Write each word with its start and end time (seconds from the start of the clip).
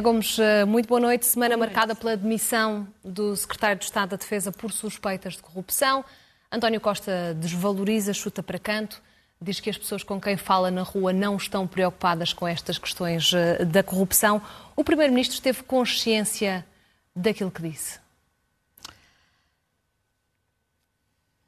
Gomes, 0.00 0.38
eh, 0.38 0.64
muito 0.64 0.88
boa 0.88 1.00
noite. 1.00 1.26
Semana 1.26 1.56
boa 1.56 1.66
noite. 1.66 1.74
marcada 1.74 1.94
pela 1.94 2.16
demissão 2.16 2.88
do 3.04 3.36
secretário 3.36 3.76
de 3.76 3.84
Estado 3.84 4.10
da 4.10 4.16
Defesa 4.16 4.50
por 4.50 4.72
suspeitas 4.72 5.34
de 5.34 5.42
corrupção. 5.42 6.02
António 6.50 6.80
Costa 6.80 7.34
desvaloriza, 7.34 8.14
chuta 8.14 8.42
para 8.42 8.58
canto, 8.58 9.02
diz 9.42 9.60
que 9.60 9.68
as 9.68 9.76
pessoas 9.76 10.02
com 10.02 10.18
quem 10.18 10.38
fala 10.38 10.70
na 10.70 10.82
rua 10.82 11.12
não 11.12 11.36
estão 11.36 11.66
preocupadas 11.66 12.32
com 12.32 12.48
estas 12.48 12.78
questões 12.78 13.32
eh, 13.34 13.64
da 13.64 13.82
corrupção. 13.82 14.40
O 14.74 14.82
Primeiro-Ministro 14.82 15.38
teve 15.42 15.62
consciência 15.64 16.64
daquilo 17.14 17.50
que 17.50 17.60
disse? 17.60 18.00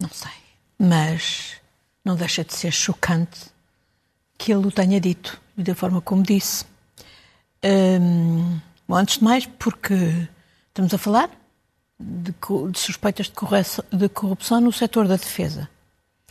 Não 0.03 0.09
sei, 0.09 0.33
mas 0.77 1.61
não 2.05 2.17
deixa 2.17 2.43
de 2.43 2.53
ser 2.53 2.73
chocante 2.73 3.53
que 4.37 4.53
ele 4.53 4.67
o 4.67 4.73
tenha 4.73 5.01
dito 5.01 5.41
e 5.57 5.63
da 5.63 5.77
forma 5.77 6.01
como 6.01 6.25
disse. 6.25 6.65
Hum, 7.65 8.59
bom, 8.89 8.97
antes 8.97 9.19
de 9.19 9.25
mais, 9.25 9.47
porque 9.47 9.95
estamos 10.67 10.93
a 10.93 10.99
falar 10.99 11.31
de, 12.01 12.35
de 12.73 12.79
suspeitas 12.81 13.27
de 13.27 13.33
corrupção, 13.33 13.85
de 13.93 14.09
corrupção 14.09 14.61
no 14.61 14.73
setor 14.73 15.07
da 15.07 15.15
defesa, 15.15 15.71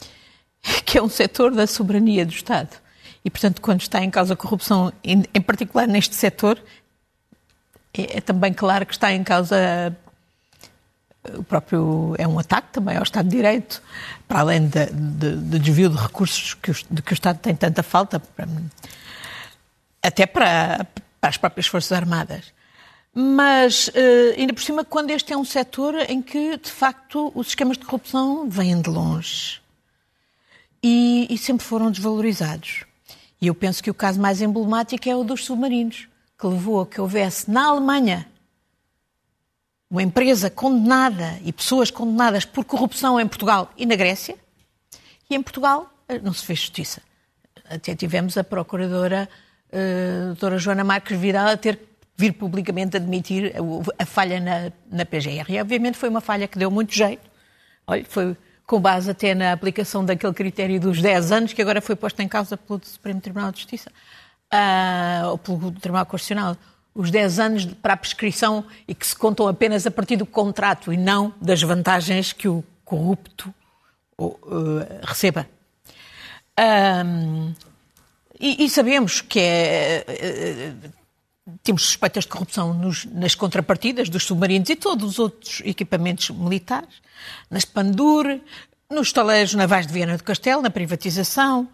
que 0.85 0.97
é 0.97 1.01
um 1.01 1.07
setor 1.07 1.55
da 1.55 1.65
soberania 1.65 2.25
do 2.25 2.33
Estado. 2.33 2.75
E, 3.23 3.29
portanto, 3.29 3.61
quando 3.61 3.79
está 3.79 4.03
em 4.03 4.09
causa 4.09 4.33
a 4.33 4.37
corrupção, 4.37 4.91
em, 5.01 5.23
em 5.33 5.41
particular 5.41 5.87
neste 5.87 6.15
setor, 6.15 6.61
é, 7.93 8.17
é, 8.17 8.21
também 8.21 8.53
claro 8.53 8.85
que 8.85 8.91
está 8.91 9.13
em 9.13 9.23
causa 9.23 9.95
o 11.35 11.43
próprio 11.43 12.15
é 12.17 12.27
um 12.27 12.39
ataque 12.39 12.69
também 12.71 12.97
ao 12.97 13.03
Estado 13.03 13.29
de 13.29 13.35
Direito, 13.35 13.81
para 14.27 14.39
além 14.39 14.67
de, 14.67 14.85
de, 14.87 15.37
de 15.37 15.59
desvio 15.59 15.89
de 15.89 15.97
recursos 15.97 16.55
que 16.55 16.71
o, 16.71 16.75
de 16.89 17.01
que 17.01 17.13
o 17.13 17.15
Estado 17.15 17.37
tem 17.39 17.55
tanta 17.55 17.83
falta, 17.83 18.19
para, 18.19 18.47
até 20.01 20.25
para, 20.25 20.87
para 21.19 21.29
as 21.29 21.37
próprias 21.37 21.67
Forças 21.67 21.91
Armadas. 21.91 22.51
Mas, 23.13 23.89
uh, 23.89 23.91
ainda 24.37 24.53
por 24.53 24.63
cima, 24.63 24.85
quando 24.85 25.11
este 25.11 25.33
é 25.33 25.37
um 25.37 25.43
setor 25.43 25.95
em 26.09 26.21
que, 26.21 26.57
de 26.57 26.71
facto, 26.71 27.31
os 27.35 27.47
esquemas 27.47 27.77
de 27.77 27.85
corrupção 27.85 28.49
vêm 28.49 28.81
de 28.81 28.89
longe 28.89 29.61
e, 30.81 31.27
e 31.29 31.37
sempre 31.37 31.65
foram 31.65 31.91
desvalorizados. 31.91 32.85
E 33.39 33.47
eu 33.47 33.55
penso 33.55 33.83
que 33.83 33.91
o 33.91 33.93
caso 33.93 34.19
mais 34.19 34.41
emblemático 34.41 35.09
é 35.09 35.15
o 35.15 35.23
dos 35.23 35.45
submarinos, 35.45 36.07
que 36.39 36.47
levou 36.47 36.81
a 36.81 36.87
que 36.87 37.01
houvesse 37.01 37.51
na 37.51 37.65
Alemanha 37.65 38.30
uma 39.91 40.01
empresa 40.01 40.49
condenada 40.49 41.37
e 41.43 41.51
pessoas 41.51 41.91
condenadas 41.91 42.45
por 42.45 42.63
corrupção 42.63 43.19
em 43.19 43.27
Portugal 43.27 43.69
e 43.77 43.85
na 43.85 43.95
Grécia, 43.95 44.37
e 45.29 45.35
em 45.35 45.41
Portugal 45.43 45.93
eh, 46.07 46.17
não 46.19 46.31
se 46.31 46.45
fez 46.45 46.59
justiça. 46.59 47.01
Até 47.69 47.93
tivemos 47.93 48.37
a 48.37 48.43
procuradora 48.43 49.27
uh, 49.71 50.27
doutora 50.27 50.57
Joana 50.57 50.83
Marques 50.85 51.19
Vidal 51.19 51.47
a 51.47 51.57
ter 51.57 51.77
vir 52.15 52.33
publicamente 52.33 52.95
admitir 52.95 53.53
a, 53.55 54.03
a 54.03 54.05
falha 54.05 54.39
na, 54.39 54.71
na 54.89 55.05
PGR. 55.05 55.49
E 55.49 55.59
obviamente 55.59 55.97
foi 55.97 56.07
uma 56.07 56.21
falha 56.21 56.47
que 56.47 56.57
deu 56.57 56.71
muito 56.71 56.93
jeito. 56.93 57.29
Olha, 57.85 58.05
foi 58.07 58.37
com 58.65 58.79
base 58.79 59.11
até 59.11 59.35
na 59.35 59.51
aplicação 59.51 60.05
daquele 60.05 60.33
critério 60.33 60.79
dos 60.79 61.01
10 61.01 61.31
anos 61.31 61.53
que 61.53 61.61
agora 61.61 61.81
foi 61.81 61.95
posto 61.95 62.21
em 62.21 62.27
causa 62.27 62.55
pelo 62.55 62.79
Supremo 62.83 63.19
Tribunal 63.19 63.51
de 63.51 63.57
Justiça, 63.57 63.91
uh, 64.53 65.27
ou 65.29 65.37
pelo 65.37 65.71
Tribunal 65.71 66.05
Constitucional. 66.05 66.55
Os 66.93 67.09
10 67.09 67.39
anos 67.39 67.65
para 67.65 67.93
a 67.93 67.97
prescrição 67.97 68.65
e 68.87 68.93
que 68.93 69.07
se 69.07 69.15
contam 69.15 69.47
apenas 69.47 69.87
a 69.87 69.91
partir 69.91 70.17
do 70.17 70.25
contrato 70.25 70.91
e 70.91 70.97
não 70.97 71.33
das 71.41 71.61
vantagens 71.61 72.33
que 72.33 72.47
o 72.47 72.63
corrupto 72.83 73.53
uh, 74.19 74.35
receba. 75.03 75.47
Um, 76.59 77.53
e, 78.39 78.65
e 78.65 78.69
sabemos 78.69 79.21
que 79.21 79.39
é, 79.39 80.05
é, 80.07 80.73
temos 81.63 81.83
suspeitas 81.83 82.23
de 82.23 82.29
corrupção 82.29 82.73
nos, 82.73 83.05
nas 83.05 83.35
contrapartidas 83.35 84.09
dos 84.09 84.23
submarinos 84.23 84.69
e 84.69 84.75
todos 84.75 85.11
os 85.11 85.19
outros 85.19 85.61
equipamentos 85.63 86.29
militares, 86.31 87.01
nas 87.49 87.65
Pandur, 87.65 88.39
nos 88.91 89.07
estaleiros 89.07 89.53
navais 89.53 89.87
de 89.87 89.93
Viana 89.93 90.17
do 90.17 90.23
Castelo, 90.23 90.61
na 90.61 90.69
privatização. 90.69 91.67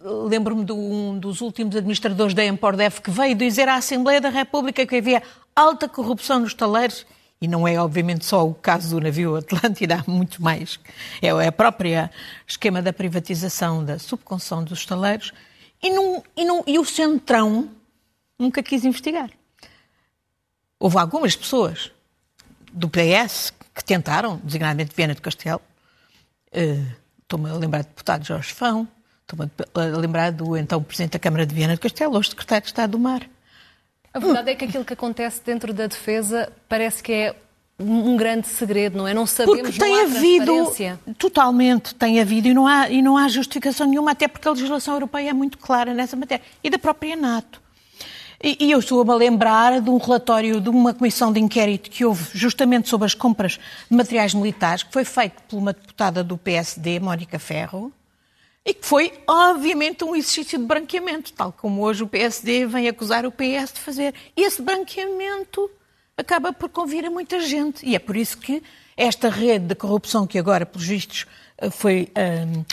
Lembro-me 0.00 0.64
de 0.64 0.72
um 0.72 1.18
dos 1.18 1.40
últimos 1.40 1.74
administradores 1.74 2.34
da 2.34 2.44
Empordef 2.44 3.00
que 3.00 3.10
veio 3.10 3.34
dizer 3.34 3.68
à 3.68 3.74
Assembleia 3.74 4.20
da 4.20 4.28
República 4.28 4.86
que 4.86 4.96
havia 4.96 5.22
alta 5.54 5.88
corrupção 5.88 6.40
nos 6.40 6.50
estaleiros 6.50 7.04
e 7.40 7.46
não 7.46 7.68
é 7.68 7.78
obviamente 7.78 8.24
só 8.24 8.46
o 8.46 8.54
caso 8.54 8.90
do 8.90 9.00
navio 9.00 9.36
Atlântida, 9.36 10.02
há 10.06 10.10
muito 10.10 10.42
mais. 10.42 10.80
É 11.20 11.28
a 11.28 11.52
própria 11.52 12.10
esquema 12.46 12.80
da 12.80 12.92
privatização, 12.92 13.84
da 13.84 13.98
subconção 13.98 14.64
dos 14.64 14.78
estaleiros, 14.78 15.32
e, 15.82 15.88
e, 15.88 16.72
e 16.72 16.78
o 16.78 16.84
Centrão 16.84 17.70
nunca 18.38 18.62
quis 18.62 18.84
investigar. 18.84 19.30
Houve 20.78 20.98
algumas 20.98 21.36
pessoas 21.36 21.90
do 22.72 22.88
PS 22.88 23.52
que 23.74 23.84
tentaram, 23.84 24.40
designadamente 24.42 24.94
Viana 24.96 25.14
do 25.14 25.20
Castelo. 25.20 25.60
Uh, 26.56 27.06
Estou-me 27.26 27.50
a 27.50 27.54
lembrar 27.54 27.82
do 27.82 27.88
deputado 27.88 28.24
Jorge 28.24 28.52
Fão, 28.52 28.86
estou-me 29.22 29.50
a 29.74 29.98
lembrar 29.98 30.30
do 30.30 30.56
então 30.56 30.80
Presidente 30.80 31.14
da 31.14 31.18
Câmara 31.18 31.44
de 31.44 31.52
Viana 31.52 31.74
do 31.74 31.80
Castelo, 31.80 32.16
hoje 32.16 32.30
Secretário 32.30 32.62
de 32.62 32.68
Estado 32.68 32.92
do 32.92 33.00
Mar. 33.00 33.28
A 34.14 34.20
verdade 34.20 34.52
é 34.52 34.54
que 34.54 34.64
aquilo 34.64 34.84
que 34.84 34.92
acontece 34.92 35.42
dentro 35.44 35.74
da 35.74 35.88
defesa 35.88 36.52
parece 36.68 37.02
que 37.02 37.12
é 37.12 37.36
um 37.80 38.16
grande 38.16 38.46
segredo, 38.46 38.96
não 38.96 39.08
é? 39.08 39.12
Não 39.12 39.26
sabemos, 39.26 39.62
porque 39.62 39.78
tem 39.78 40.00
havido, 40.02 40.72
totalmente 41.18 41.96
tem 41.96 42.20
havido 42.20 42.46
e 42.46 42.54
não, 42.54 42.64
há, 42.64 42.88
e 42.88 43.02
não 43.02 43.16
há 43.16 43.26
justificação 43.26 43.88
nenhuma, 43.88 44.12
até 44.12 44.28
porque 44.28 44.46
a 44.46 44.52
legislação 44.52 44.94
europeia 44.94 45.30
é 45.30 45.32
muito 45.32 45.58
clara 45.58 45.92
nessa 45.92 46.14
matéria, 46.14 46.44
e 46.62 46.70
da 46.70 46.78
própria 46.78 47.16
NATO. 47.16 47.60
E, 48.42 48.56
e 48.66 48.70
eu 48.70 48.78
estou-me 48.78 49.10
a 49.10 49.14
lembrar 49.14 49.80
de 49.80 49.88
um 49.88 49.96
relatório 49.96 50.60
de 50.60 50.68
uma 50.68 50.92
comissão 50.92 51.32
de 51.32 51.40
inquérito 51.40 51.90
que 51.90 52.04
houve 52.04 52.26
justamente 52.34 52.88
sobre 52.88 53.06
as 53.06 53.14
compras 53.14 53.58
de 53.90 53.96
materiais 53.96 54.34
militares, 54.34 54.82
que 54.82 54.92
foi 54.92 55.04
feito 55.04 55.42
por 55.48 55.56
uma 55.56 55.72
deputada 55.72 56.22
do 56.22 56.36
PSD, 56.36 57.00
Mónica 57.00 57.38
Ferro, 57.38 57.92
e 58.64 58.74
que 58.74 58.84
foi, 58.84 59.12
obviamente, 59.26 60.04
um 60.04 60.14
exercício 60.14 60.58
de 60.58 60.64
branqueamento, 60.64 61.32
tal 61.32 61.52
como 61.52 61.82
hoje 61.82 62.02
o 62.02 62.08
PSD 62.08 62.66
vem 62.66 62.88
acusar 62.88 63.24
o 63.24 63.30
PS 63.30 63.72
de 63.72 63.80
fazer. 63.80 64.12
E 64.36 64.42
esse 64.42 64.60
branqueamento 64.60 65.70
acaba 66.16 66.52
por 66.52 66.68
convir 66.68 67.04
a 67.04 67.10
muita 67.10 67.40
gente. 67.40 67.86
E 67.86 67.94
é 67.94 67.98
por 67.98 68.16
isso 68.16 68.38
que 68.38 68.62
esta 68.96 69.28
rede 69.28 69.66
de 69.66 69.74
corrupção 69.74 70.26
que 70.26 70.38
agora, 70.38 70.66
pelos 70.66 70.86
vistos, 70.86 71.26
eh, 71.58 71.70
foi 71.70 72.08
um, 72.16 72.64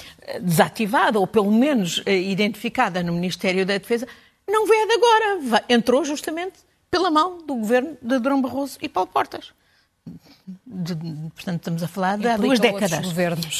desativada, 0.41 1.19
ou 1.19 1.27
pelo 1.27 1.51
menos 1.51 1.99
uh, 1.99 2.09
identificada 2.09 3.03
no 3.03 3.13
Ministério 3.13 3.65
da 3.65 3.77
Defesa, 3.77 4.07
não 4.47 4.65
veio 4.65 4.87
de 4.87 4.93
agora. 4.93 5.63
Entrou 5.69 6.03
justamente 6.03 6.59
pela 6.89 7.09
mão 7.09 7.39
do 7.39 7.55
governo 7.55 7.97
de 8.01 8.19
Durão 8.19 8.41
Barroso 8.41 8.77
e 8.81 8.89
Paulo 8.89 9.09
Portas. 9.11 9.51
De, 10.65 10.95
portanto, 11.33 11.61
estamos 11.61 11.83
a 11.83 11.87
falar 11.87 12.17
de 12.17 12.27
há 12.27 12.37
duas 12.37 12.59
décadas. 12.59 12.91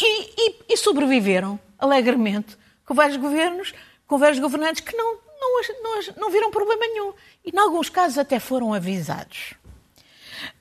E, 0.02 0.34
e, 0.38 0.56
e, 0.74 0.78
sobreviveram 0.78 1.60
alegremente 1.80 2.58
com 2.86 2.94
vários 2.94 3.18
governos, 3.18 3.74
com 4.06 4.18
vários 4.18 4.40
governantes 4.40 4.82
que 4.82 4.96
não, 4.96 5.16
não, 5.40 5.62
não, 5.82 6.02
não 6.18 6.32
viram 6.32 6.52
problema 6.52 6.86
nenhum. 6.86 7.14
E, 7.46 7.56
em 7.56 7.58
alguns 7.58 7.90
casos, 7.90 8.18
até 8.18 8.40
foram 8.40 8.74
avisados. 8.74 9.56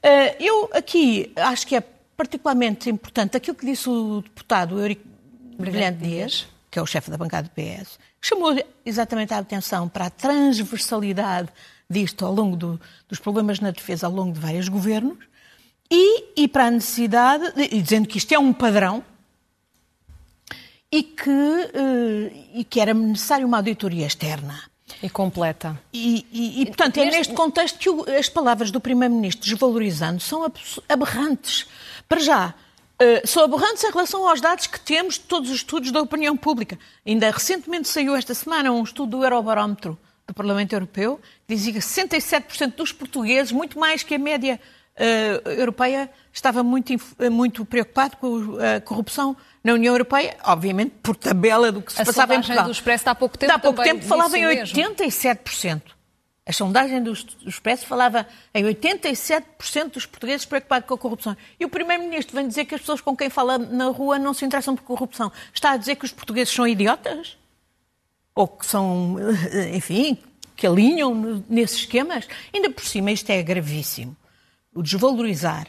Eh, 0.02 0.36
eu 0.40 0.70
aqui 0.72 1.32
acho 1.36 1.66
que 1.66 1.76
é 1.76 1.82
particularmente 2.16 2.88
importante 2.88 3.36
aquilo 3.36 3.56
que 3.56 3.66
disse 3.66 3.88
o 3.88 4.22
deputado 4.22 4.78
Eurico 4.78 5.02
Brilhante 5.58 5.98
Dias, 5.98 6.46
que 6.72 6.78
é 6.78 6.82
o 6.82 6.86
chefe 6.86 7.10
da 7.10 7.18
bancada 7.18 7.48
do 7.48 7.50
PS, 7.50 7.98
chamou 8.18 8.56
exatamente 8.84 9.34
a 9.34 9.38
atenção 9.38 9.90
para 9.90 10.06
a 10.06 10.10
transversalidade 10.10 11.50
disto 11.88 12.24
ao 12.24 12.32
longo 12.32 12.56
do, 12.56 12.80
dos 13.06 13.18
problemas 13.18 13.60
na 13.60 13.70
defesa 13.70 14.06
ao 14.06 14.12
longo 14.12 14.32
de 14.32 14.40
vários 14.40 14.70
governos 14.70 15.18
e, 15.90 16.32
e 16.34 16.48
para 16.48 16.68
a 16.68 16.70
necessidade, 16.70 17.52
e 17.58 17.82
dizendo 17.82 18.08
que 18.08 18.16
isto 18.16 18.32
é 18.32 18.38
um 18.38 18.54
padrão 18.54 19.04
e 20.90 21.02
que, 21.02 21.28
uh, 21.30 22.48
e 22.54 22.64
que 22.64 22.80
era 22.80 22.94
necessário 22.94 23.46
uma 23.46 23.58
auditoria 23.58 24.06
externa. 24.06 24.58
E 25.02 25.10
completa. 25.10 25.78
E, 25.92 26.26
e, 26.32 26.62
e 26.62 26.66
portanto, 26.66 26.96
é 26.98 27.04
neste 27.04 27.34
contexto 27.34 27.78
que 27.78 27.90
o, 27.90 28.06
as 28.18 28.30
palavras 28.30 28.70
do 28.70 28.80
Primeiro-Ministro 28.80 29.44
desvalorizando 29.44 30.20
são 30.20 30.50
aberrantes. 30.88 31.66
Para 32.08 32.20
já, 32.20 32.54
uh, 33.02 33.40
aberrantes 33.40 33.84
em 33.84 33.90
relação 33.90 34.28
aos 34.28 34.40
dados 34.40 34.66
que 34.66 34.80
temos 34.80 35.14
de 35.14 35.20
todos 35.20 35.50
os 35.50 35.56
estudos 35.56 35.90
da 35.90 36.00
opinião 36.00 36.36
pública. 36.36 36.78
Ainda 37.06 37.30
recentemente 37.30 37.88
saiu 37.88 38.14
esta 38.14 38.34
semana 38.34 38.72
um 38.72 38.82
estudo 38.82 39.18
do 39.18 39.24
Eurobarómetro 39.24 39.98
do 40.26 40.34
Parlamento 40.34 40.72
Europeu 40.72 41.20
que 41.46 41.54
dizia 41.54 41.72
que 41.72 41.78
67% 41.80 42.74
dos 42.74 42.92
portugueses, 42.92 43.52
muito 43.52 43.78
mais 43.78 44.02
que 44.02 44.14
a 44.14 44.18
média 44.18 44.60
uh, 44.96 45.48
europeia, 45.50 46.10
estava 46.32 46.62
muito, 46.62 46.94
muito 47.30 47.64
preocupado 47.64 48.16
com 48.16 48.56
a 48.58 48.80
corrupção 48.80 49.36
na 49.62 49.74
União 49.74 49.94
Europeia, 49.94 50.36
obviamente 50.44 50.94
por 51.02 51.14
tabela 51.16 51.70
do 51.70 51.82
que 51.82 51.92
se 51.92 52.00
a 52.00 52.04
passava 52.04 52.34
em 52.34 52.38
Portugal. 52.38 52.64
do 52.64 52.70
Expresso 52.72 53.08
há 53.08 53.14
pouco 53.14 53.38
tempo 53.38 53.52
há 53.52 53.58
pouco 53.58 53.82
tempo 53.82 54.04
falava 54.04 54.36
em 54.38 54.44
87%. 54.44 55.82
A 56.44 56.52
sondagem 56.52 57.00
do 57.00 57.12
Expresso 57.46 57.86
falava 57.86 58.26
em 58.52 58.64
87% 58.64 59.92
dos 59.92 60.06
portugueses 60.06 60.44
preocupados 60.44 60.88
com 60.88 60.94
a 60.94 60.98
corrupção. 60.98 61.36
E 61.58 61.64
o 61.64 61.68
Primeiro-Ministro 61.68 62.34
vem 62.34 62.48
dizer 62.48 62.64
que 62.64 62.74
as 62.74 62.80
pessoas 62.80 63.00
com 63.00 63.16
quem 63.16 63.30
fala 63.30 63.58
na 63.58 63.86
rua 63.86 64.18
não 64.18 64.34
se 64.34 64.44
interessam 64.44 64.74
por 64.74 64.82
corrupção. 64.82 65.30
Está 65.54 65.70
a 65.70 65.76
dizer 65.76 65.94
que 65.94 66.04
os 66.04 66.12
portugueses 66.12 66.52
são 66.52 66.66
idiotas? 66.66 67.38
Ou 68.34 68.48
que 68.48 68.66
são, 68.66 69.16
enfim, 69.72 70.18
que 70.56 70.66
alinham 70.66 71.44
nesses 71.48 71.78
esquemas? 71.78 72.26
Ainda 72.52 72.70
por 72.70 72.84
cima, 72.84 73.12
isto 73.12 73.30
é 73.30 73.40
gravíssimo. 73.40 74.16
O 74.74 74.82
desvalorizar 74.82 75.68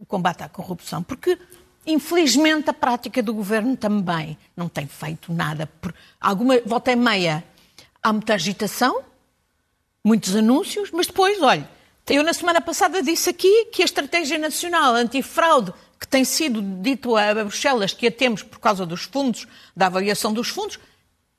o 0.00 0.06
combate 0.06 0.42
à 0.42 0.48
corrupção. 0.48 1.02
Porque, 1.02 1.38
infelizmente, 1.86 2.70
a 2.70 2.72
prática 2.72 3.22
do 3.22 3.34
governo 3.34 3.76
também 3.76 4.38
não 4.56 4.70
tem 4.70 4.86
feito 4.86 5.30
nada. 5.34 5.66
Por 5.66 5.94
alguma 6.18 6.58
volta 6.64 6.90
e 6.92 6.96
meia 6.96 7.44
há 8.02 8.10
muita 8.10 8.34
agitação 8.34 9.11
muitos 10.04 10.34
anúncios, 10.34 10.90
mas 10.92 11.06
depois, 11.06 11.40
olha, 11.40 11.68
eu 12.08 12.22
na 12.22 12.32
semana 12.32 12.60
passada 12.60 13.02
disse 13.02 13.30
aqui 13.30 13.66
que 13.66 13.82
a 13.82 13.84
estratégia 13.84 14.38
nacional 14.38 14.94
antifraude 14.94 15.72
que 15.98 16.08
tem 16.08 16.24
sido 16.24 16.60
dito 16.60 17.16
a 17.16 17.32
Bruxelas 17.32 17.92
que 17.92 18.08
a 18.08 18.10
temos 18.10 18.42
por 18.42 18.58
causa 18.58 18.84
dos 18.84 19.04
fundos, 19.04 19.46
da 19.76 19.86
avaliação 19.86 20.32
dos 20.32 20.48
fundos, 20.48 20.78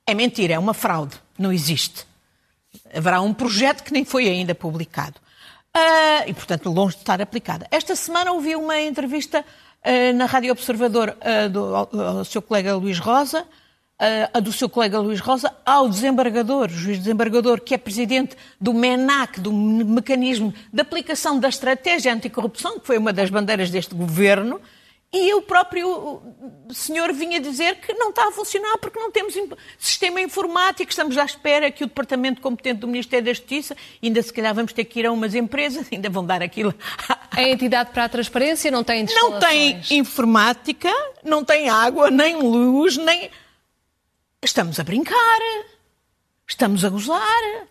é 0.08 0.14
mentira, 0.14 0.54
é 0.54 0.60
uma 0.60 0.74
fraude, 0.74 1.20
não 1.38 1.52
existe. 1.52 2.06
Haverá 2.94 3.22
um 3.22 3.34
projeto 3.34 3.84
que 3.84 3.92
nem 3.92 4.06
foi 4.06 4.28
ainda 4.30 4.56
publicado. 4.56 5.20
Uh, 5.76 6.30
e, 6.30 6.34
portanto, 6.34 6.70
longe 6.70 6.96
de 6.96 7.02
estar 7.02 7.20
aplicada. 7.22 7.68
Esta 7.72 7.96
semana 7.96 8.32
ouvi 8.32 8.56
uma 8.56 8.80
entrevista 8.80 9.44
uh, 9.44 10.14
na 10.16 10.26
Rádio 10.26 10.52
Observador 10.52 11.18
uh, 11.18 11.50
do, 11.50 11.76
ao 11.76 12.24
seu 12.24 12.42
colega 12.42 12.76
Luís 12.76 13.00
Rosa, 13.00 13.46
a 14.34 14.40
do 14.40 14.52
seu 14.52 14.68
colega 14.68 15.00
Luís 15.00 15.20
Rosa 15.20 15.54
ao 15.66 15.88
desembargador, 15.88 16.70
juiz 16.70 16.98
desembargador, 16.98 17.62
que 17.62 17.74
é 17.74 17.78
presidente 17.78 18.36
do 18.60 18.74
MENAC, 18.74 19.40
do 19.40 19.52
Mecanismo 19.52 20.54
de 20.72 20.82
Aplicação 20.82 21.40
da 21.40 21.50
Estratégia 21.50 22.14
Anticorrupção, 22.14 22.80
que 22.80 22.88
foi 22.88 22.98
uma 22.98 23.14
das 23.14 23.30
bandeiras 23.30 23.70
deste 23.70 23.96
governo, 23.96 24.60
e 25.14 25.32
o 25.36 25.44
próprio 25.44 26.24
senhor 26.72 27.14
vinha 27.14 27.40
dizer 27.40 27.76
que 27.76 27.94
não 27.94 28.10
está 28.10 28.30
a 28.30 28.32
funcionar 28.32 28.80
porque 28.80 29.00
não 29.00 29.12
temos 29.12 29.36
sistema 29.78 30.20
informático, 30.20 30.90
estamos 30.90 31.16
à 31.20 31.24
espera 31.24 31.70
que 31.70 31.84
o 31.84 31.88
departamento 31.88 32.42
competente 32.42 32.80
do 32.80 32.88
Ministério 32.88 33.24
da 33.24 33.32
Justiça, 33.32 33.78
ainda 34.02 34.20
se 34.24 34.34
calhar 34.34 34.56
vamos 34.56 34.74
ter 34.74 34.84
que 34.86 35.00
ir 35.00 35.06
a 35.06 35.12
umas 35.12 35.36
empresas, 35.36 35.86
ainda 35.94 36.10
vão 36.10 36.26
dar 36.26 36.42
aquilo. 36.42 36.74
A 37.30 37.44
entidade 37.44 37.92
para 37.92 38.06
a 38.06 38.10
transparência 38.10 38.72
não 38.72 38.84
tem 38.84 39.06
Não 39.06 39.40
tem 39.40 39.80
informática, 39.92 40.92
não 41.24 41.46
tem 41.46 41.70
água, 41.70 42.10
nem 42.10 42.36
luz, 42.42 42.98
nem 42.98 43.30
estamos 44.46 44.80
a 44.80 44.84
brincar, 44.84 45.40
estamos 46.48 46.84
a 46.86 46.90
gozar. 46.90 47.68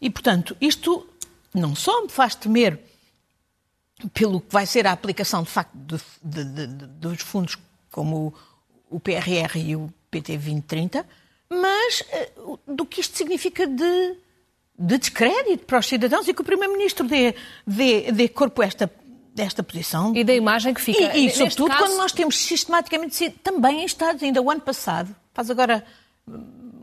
E, 0.00 0.10
portanto, 0.10 0.56
isto 0.60 1.08
não 1.54 1.74
só 1.74 2.02
me 2.02 2.08
faz 2.08 2.34
temer 2.34 2.78
pelo 4.12 4.40
que 4.40 4.52
vai 4.52 4.66
ser 4.66 4.86
a 4.86 4.92
aplicação, 4.92 5.42
de 5.42 5.50
facto, 5.50 5.72
de, 5.74 5.98
de, 6.22 6.66
de, 6.66 6.86
dos 6.86 7.22
fundos 7.22 7.56
como 7.90 8.34
o, 8.90 8.96
o 8.96 9.00
PRR 9.00 9.56
e 9.56 9.74
o 9.74 9.92
PT 10.10 10.36
2030, 10.36 11.06
mas 11.48 12.02
uh, 12.38 12.58
do 12.66 12.84
que 12.84 13.00
isto 13.00 13.16
significa 13.16 13.66
de, 13.66 14.16
de 14.78 14.98
descrédito 14.98 15.64
para 15.64 15.78
os 15.78 15.86
cidadãos 15.86 16.28
e 16.28 16.34
que 16.34 16.40
o 16.42 16.44
Primeiro-Ministro 16.44 17.06
dê, 17.06 17.34
dê, 17.66 18.12
dê 18.12 18.28
corpo 18.28 18.60
a 18.60 18.66
esta, 18.66 18.90
esta 19.38 19.62
posição. 19.62 20.14
E 20.14 20.22
da 20.22 20.34
imagem 20.34 20.74
que 20.74 20.80
fica. 20.80 21.16
E, 21.16 21.26
e 21.26 21.30
sobretudo, 21.30 21.68
caso... 21.68 21.84
quando 21.84 21.96
nós 21.96 22.12
temos 22.12 22.36
sistematicamente 22.36 23.16
sido 23.16 23.38
também 23.42 23.80
em 23.80 23.86
Estados, 23.86 24.22
ainda 24.22 24.42
o 24.42 24.50
ano 24.50 24.60
passado, 24.60 25.14
faz 25.32 25.50
agora 25.50 25.82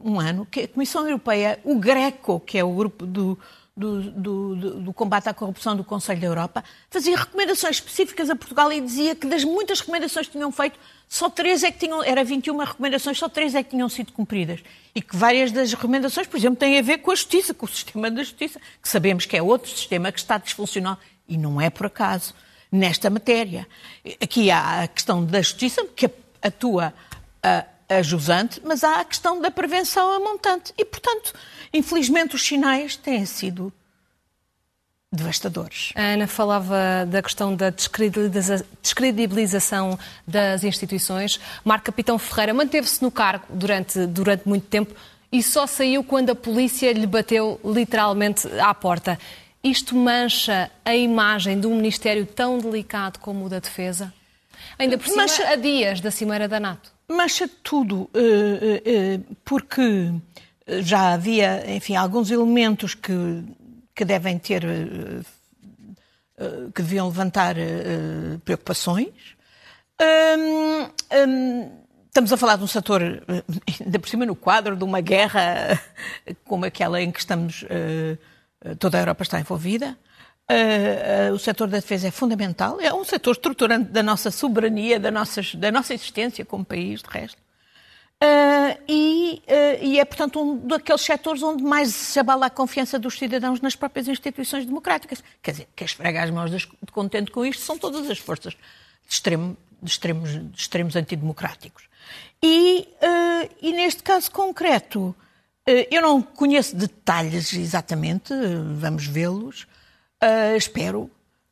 um 0.03 0.19
ano, 0.19 0.45
que 0.45 0.61
a 0.61 0.67
Comissão 0.67 1.05
Europeia, 1.05 1.59
o 1.63 1.75
GRECO, 1.77 2.39
que 2.39 2.57
é 2.57 2.63
o 2.63 2.71
grupo 2.73 3.05
do, 3.05 3.37
do, 3.75 4.11
do, 4.11 4.55
do, 4.81 4.93
combate 4.93 5.27
à 5.29 5.33
corrupção 5.33 5.75
do 5.75 5.83
Conselho 5.83 6.21
da 6.21 6.27
Europa, 6.27 6.63
fazia 6.89 7.17
recomendações 7.17 7.77
específicas 7.77 8.29
a 8.29 8.35
Portugal 8.35 8.71
e 8.71 8.79
dizia 8.79 9.15
que 9.15 9.25
das 9.27 9.43
muitas 9.43 9.79
recomendações 9.79 10.27
que 10.27 10.33
tinham 10.33 10.51
feito, 10.51 10.79
só 11.07 11.29
três 11.29 11.63
é 11.63 11.71
que 11.71 11.79
tinham, 11.79 12.03
era 12.03 12.23
21 12.23 12.57
recomendações, 12.57 13.17
só 13.17 13.27
três 13.29 13.55
é 13.55 13.63
que 13.63 13.71
tinham 13.71 13.89
sido 13.89 14.11
cumpridas. 14.11 14.61
E 14.93 15.01
que 15.01 15.15
várias 15.15 15.51
das 15.51 15.73
recomendações, 15.73 16.27
por 16.27 16.37
exemplo, 16.37 16.57
têm 16.57 16.77
a 16.77 16.81
ver 16.81 16.99
com 16.99 17.11
a 17.11 17.15
justiça, 17.15 17.53
com 17.53 17.65
o 17.65 17.69
sistema 17.69 18.11
da 18.11 18.23
justiça, 18.23 18.59
que 18.81 18.89
sabemos 18.89 19.25
que 19.25 19.35
é 19.35 19.41
outro 19.41 19.69
sistema 19.69 20.11
que 20.11 20.19
está 20.19 20.37
disfuncional. 20.37 20.97
E 21.27 21.37
não 21.37 21.59
é 21.59 21.69
por 21.69 21.87
acaso, 21.87 22.35
nesta 22.71 23.09
matéria. 23.09 23.67
Aqui 24.21 24.51
há 24.51 24.83
a 24.83 24.87
questão 24.87 25.23
da 25.25 25.41
justiça, 25.41 25.85
que 25.95 26.09
atua 26.41 26.93
a 27.41 27.65
jusante, 28.01 28.61
mas 28.63 28.83
há 28.83 29.01
a 29.01 29.05
questão 29.05 29.41
da 29.41 29.51
prevenção 29.51 30.13
a 30.13 30.19
montante. 30.19 30.73
E, 30.77 30.85
portanto, 30.85 31.33
infelizmente, 31.73 32.35
os 32.35 32.45
sinais 32.45 32.95
têm 32.95 33.25
sido 33.25 33.73
devastadores. 35.11 35.91
A 35.95 36.01
Ana 36.01 36.27
falava 36.27 37.05
da 37.07 37.21
questão 37.21 37.55
da 37.55 37.69
descredibilização 37.69 39.99
das 40.25 40.63
instituições. 40.63 41.39
Marco 41.63 41.85
Capitão 41.85 42.17
Ferreira 42.17 42.53
manteve-se 42.53 43.03
no 43.03 43.11
cargo 43.11 43.45
durante, 43.49 44.07
durante 44.07 44.47
muito 44.47 44.65
tempo 44.65 44.95
e 45.31 45.43
só 45.43 45.67
saiu 45.67 46.03
quando 46.03 46.31
a 46.31 46.35
polícia 46.35 46.91
lhe 46.93 47.07
bateu 47.07 47.59
literalmente 47.63 48.47
à 48.59 48.73
porta. 48.73 49.19
Isto 49.63 49.95
mancha 49.95 50.69
a 50.83 50.95
imagem 50.95 51.59
de 51.59 51.67
um 51.67 51.75
Ministério 51.75 52.25
tão 52.25 52.57
delicado 52.59 53.19
como 53.19 53.45
o 53.45 53.49
da 53.49 53.59
Defesa? 53.59 54.11
Ainda 54.77 54.97
por 54.97 55.07
cima, 55.07 55.23
mancha... 55.23 55.47
a 55.47 55.55
dias 55.55 56.01
da 56.01 56.11
Cimeira 56.11 56.47
da 56.47 56.59
NATO. 56.59 56.92
Mancha 57.07 57.49
tudo, 57.61 58.09
eh, 58.13 58.81
eh, 58.85 59.19
porque 59.43 60.13
já 60.81 61.13
havia, 61.13 61.69
enfim, 61.75 61.95
alguns 61.95 62.31
elementos 62.31 62.95
que, 62.95 63.43
que 63.93 64.05
devem 64.05 64.39
ter, 64.39 64.63
eh, 64.63 65.21
que 66.73 66.81
deviam 66.81 67.07
levantar 67.07 67.55
preocupações. 68.43 69.35
Estamos 72.07 72.31
a 72.33 72.37
falar 72.37 72.55
de 72.55 72.63
um 72.63 72.67
setor, 72.67 73.01
ainda 73.79 73.99
por 73.99 74.09
cima 74.09 74.25
no 74.25 74.35
quadro 74.35 74.75
de 74.75 74.83
uma 74.83 75.01
guerra 75.01 75.79
como 76.45 76.65
aquela 76.65 77.01
em 77.01 77.11
que 77.11 77.19
estamos, 77.19 77.65
toda 78.79 78.97
a 78.97 79.01
Europa 79.01 79.23
está 79.23 79.39
envolvida. 79.39 79.97
Uh, 80.51 81.31
uh, 81.31 81.33
o 81.33 81.39
setor 81.39 81.69
da 81.69 81.77
defesa 81.77 82.09
é 82.09 82.11
fundamental, 82.11 82.79
é 82.81 82.93
um 82.93 83.05
setor 83.05 83.31
estruturante 83.31 83.89
da 83.91 84.03
nossa 84.03 84.29
soberania, 84.29 84.99
da, 84.99 85.09
nossas, 85.09 85.55
da 85.55 85.71
nossa 85.71 85.93
existência 85.93 86.43
como 86.43 86.65
país, 86.65 87.01
de 87.01 87.09
resto. 87.09 87.41
Uh, 88.21 88.77
e, 88.87 89.41
e, 89.81 89.99
é, 89.99 90.05
portanto, 90.05 90.41
um 90.41 90.67
daqueles 90.67 91.01
setores 91.01 91.41
onde 91.41 91.63
mais 91.63 91.95
se 91.95 92.19
abala 92.19 92.47
a 92.47 92.49
confiança 92.49 92.99
dos 92.99 93.17
cidadãos 93.17 93.61
nas 93.61 93.75
próprias 93.75 94.07
instituições 94.07 94.65
democráticas. 94.65 95.23
Quer 95.41 95.51
dizer, 95.51 95.67
quem 95.75 95.85
esfrega 95.85 96.23
as 96.23 96.29
mãos 96.29 96.51
de 96.51 96.67
contente 96.91 97.31
com 97.31 97.45
isto 97.45 97.61
são 97.61 97.77
todas 97.77 98.09
as 98.09 98.17
forças 98.17 98.53
de, 98.53 99.13
extremo, 99.13 99.57
de, 99.81 99.91
extremos, 99.91 100.29
de 100.31 100.57
extremos 100.57 100.95
antidemocráticos. 100.95 101.83
E, 102.41 102.87
e 103.61 103.73
neste 103.73 104.03
caso 104.03 104.31
concreto, 104.31 105.15
eu 105.91 106.01
não 106.01 106.21
conheço 106.21 106.75
detalhes 106.75 107.53
exatamente, 107.53 108.33
vamos 108.77 109.05
vê-los, 109.05 109.67
Uh, 110.23 110.55
espero, 110.55 111.11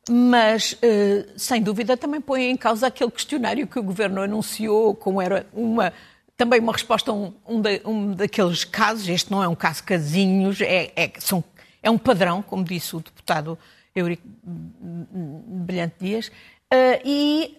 mas 0.09 0.71
uh, 0.73 1.29
sem 1.35 1.61
dúvida 1.61 1.97
também 1.97 2.21
põe 2.21 2.43
em 2.43 2.55
causa 2.55 2.87
aquele 2.87 3.11
questionário 3.11 3.67
que 3.67 3.77
o 3.77 3.83
governo 3.83 4.21
anunciou, 4.21 4.95
como 4.95 5.21
era 5.21 5.45
uma 5.51 5.91
também 6.37 6.61
uma 6.61 6.71
resposta 6.71 7.11
a 7.11 7.13
um, 7.13 7.33
um, 7.45 7.61
de, 7.61 7.81
um 7.83 8.13
daqueles 8.13 8.63
casos. 8.63 9.09
Este 9.09 9.29
não 9.29 9.43
é 9.43 9.47
um 9.47 9.55
caso 9.55 9.83
casinhos, 9.83 10.61
é, 10.61 10.91
é, 10.95 11.11
são, 11.19 11.43
é 11.83 11.91
um 11.91 11.97
padrão, 11.97 12.41
como 12.41 12.63
disse 12.63 12.95
o 12.95 13.01
deputado 13.01 13.59
Eurico 13.93 14.23
Brilhante 14.41 15.95
Dias, 15.99 16.27
uh, 16.27 17.01
e 17.03 17.53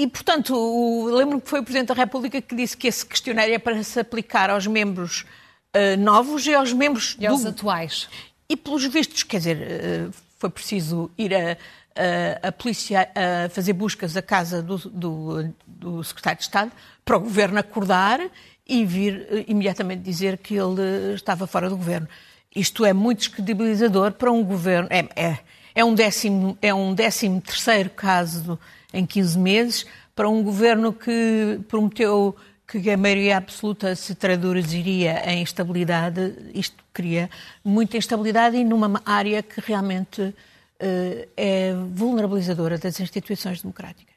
e, 0.00 0.06
portanto, 0.06 1.06
lembro 1.06 1.40
que 1.40 1.48
foi 1.48 1.58
o 1.58 1.64
Presidente 1.64 1.88
da 1.88 1.94
República 1.94 2.40
que 2.40 2.54
disse 2.54 2.76
que 2.76 2.86
esse 2.86 3.04
questionário 3.04 3.52
é 3.52 3.58
para 3.58 3.82
se 3.82 3.98
aplicar 3.98 4.48
aos 4.48 4.64
membros 4.64 5.24
novos 5.98 6.46
e 6.46 6.54
aos 6.54 6.72
membros 6.72 7.16
e 7.18 7.26
aos 7.26 7.42
do... 7.42 7.48
atuais. 7.48 8.08
E 8.50 8.56
pelos 8.56 8.84
vistos, 8.86 9.22
quer 9.22 9.38
dizer, 9.38 9.60
eh, 9.60 10.08
foi 10.38 10.48
preciso 10.48 11.10
ir 11.18 11.34
a, 11.34 11.56
a, 12.42 12.48
a 12.48 12.52
polícia 12.52 13.10
a 13.14 13.50
fazer 13.50 13.74
buscas 13.74 14.16
à 14.16 14.22
casa 14.22 14.62
do, 14.62 14.78
do, 14.78 15.54
do, 15.66 16.02
secretário 16.02 16.38
de 16.38 16.44
Estado 16.44 16.72
para 17.04 17.18
o 17.18 17.20
governo 17.20 17.58
acordar 17.58 18.20
e 18.66 18.86
vir 18.86 19.26
eh, 19.30 19.44
imediatamente 19.48 20.00
dizer 20.00 20.38
que 20.38 20.54
ele 20.54 21.14
estava 21.14 21.46
fora 21.46 21.68
do 21.68 21.76
governo. 21.76 22.08
Isto 22.56 22.86
é 22.86 22.94
muito 22.94 23.18
descredibilizador 23.18 24.12
para 24.12 24.32
um 24.32 24.42
governo. 24.42 24.88
É, 24.90 25.06
é, 25.14 25.38
é, 25.74 25.84
um, 25.84 25.94
décimo, 25.94 26.56
é 26.62 26.72
um 26.72 26.94
décimo 26.94 27.42
terceiro 27.42 27.90
caso 27.90 28.58
em 28.94 29.04
15 29.04 29.38
meses 29.38 29.86
para 30.16 30.26
um 30.26 30.42
governo 30.42 30.90
que 30.90 31.60
prometeu 31.68 32.34
que 32.68 32.90
a 32.90 32.96
maioria 32.98 33.38
absoluta 33.38 33.96
se 33.96 34.14
traduziria 34.14 35.22
em 35.30 35.40
instabilidade, 35.40 36.34
isto 36.54 36.84
cria 36.92 37.30
muita 37.64 37.96
instabilidade 37.96 38.58
e 38.58 38.64
numa 38.64 39.00
área 39.06 39.42
que 39.42 39.58
realmente 39.60 40.20
uh, 40.20 40.34
é 41.34 41.72
vulnerabilizadora 41.94 42.76
das 42.76 43.00
instituições 43.00 43.62
democráticas. 43.62 44.14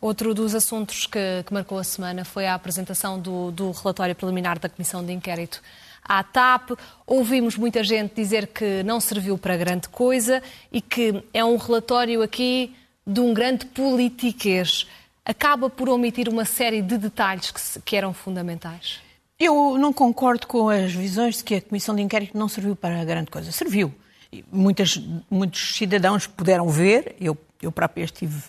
Outro 0.00 0.32
dos 0.32 0.54
assuntos 0.54 1.06
que, 1.06 1.42
que 1.44 1.52
marcou 1.52 1.78
a 1.78 1.84
semana 1.84 2.24
foi 2.24 2.46
a 2.46 2.54
apresentação 2.54 3.20
do, 3.20 3.50
do 3.50 3.70
relatório 3.70 4.14
preliminar 4.14 4.58
da 4.58 4.70
Comissão 4.70 5.04
de 5.04 5.12
Inquérito 5.12 5.60
à 6.02 6.24
TAP. 6.24 6.70
Ouvimos 7.06 7.54
muita 7.58 7.84
gente 7.84 8.14
dizer 8.14 8.46
que 8.46 8.82
não 8.82 8.98
serviu 8.98 9.36
para 9.36 9.58
grande 9.58 9.90
coisa 9.90 10.42
e 10.72 10.80
que 10.80 11.22
é 11.34 11.44
um 11.44 11.58
relatório 11.58 12.22
aqui 12.22 12.74
de 13.06 13.20
um 13.20 13.34
grande 13.34 13.66
politiquês. 13.66 14.86
Acaba 15.24 15.68
por 15.68 15.88
omitir 15.88 16.28
uma 16.28 16.44
série 16.44 16.82
de 16.82 16.96
detalhes 16.96 17.50
que, 17.50 17.80
que 17.82 17.96
eram 17.96 18.12
fundamentais. 18.12 19.00
Eu 19.38 19.78
não 19.78 19.92
concordo 19.92 20.46
com 20.46 20.68
as 20.68 20.92
visões 20.92 21.38
de 21.38 21.44
que 21.44 21.54
a 21.56 21.62
Comissão 21.62 21.94
de 21.94 22.02
Inquérito 22.02 22.36
não 22.36 22.48
serviu 22.48 22.76
para 22.76 23.04
grande 23.04 23.30
coisa. 23.30 23.50
Serviu. 23.50 23.92
Muitas, 24.52 25.00
muitos 25.30 25.76
cidadãos 25.76 26.26
puderam 26.26 26.68
ver, 26.68 27.16
eu, 27.20 27.36
eu 27.60 27.72
própria 27.72 28.04
estive 28.04 28.42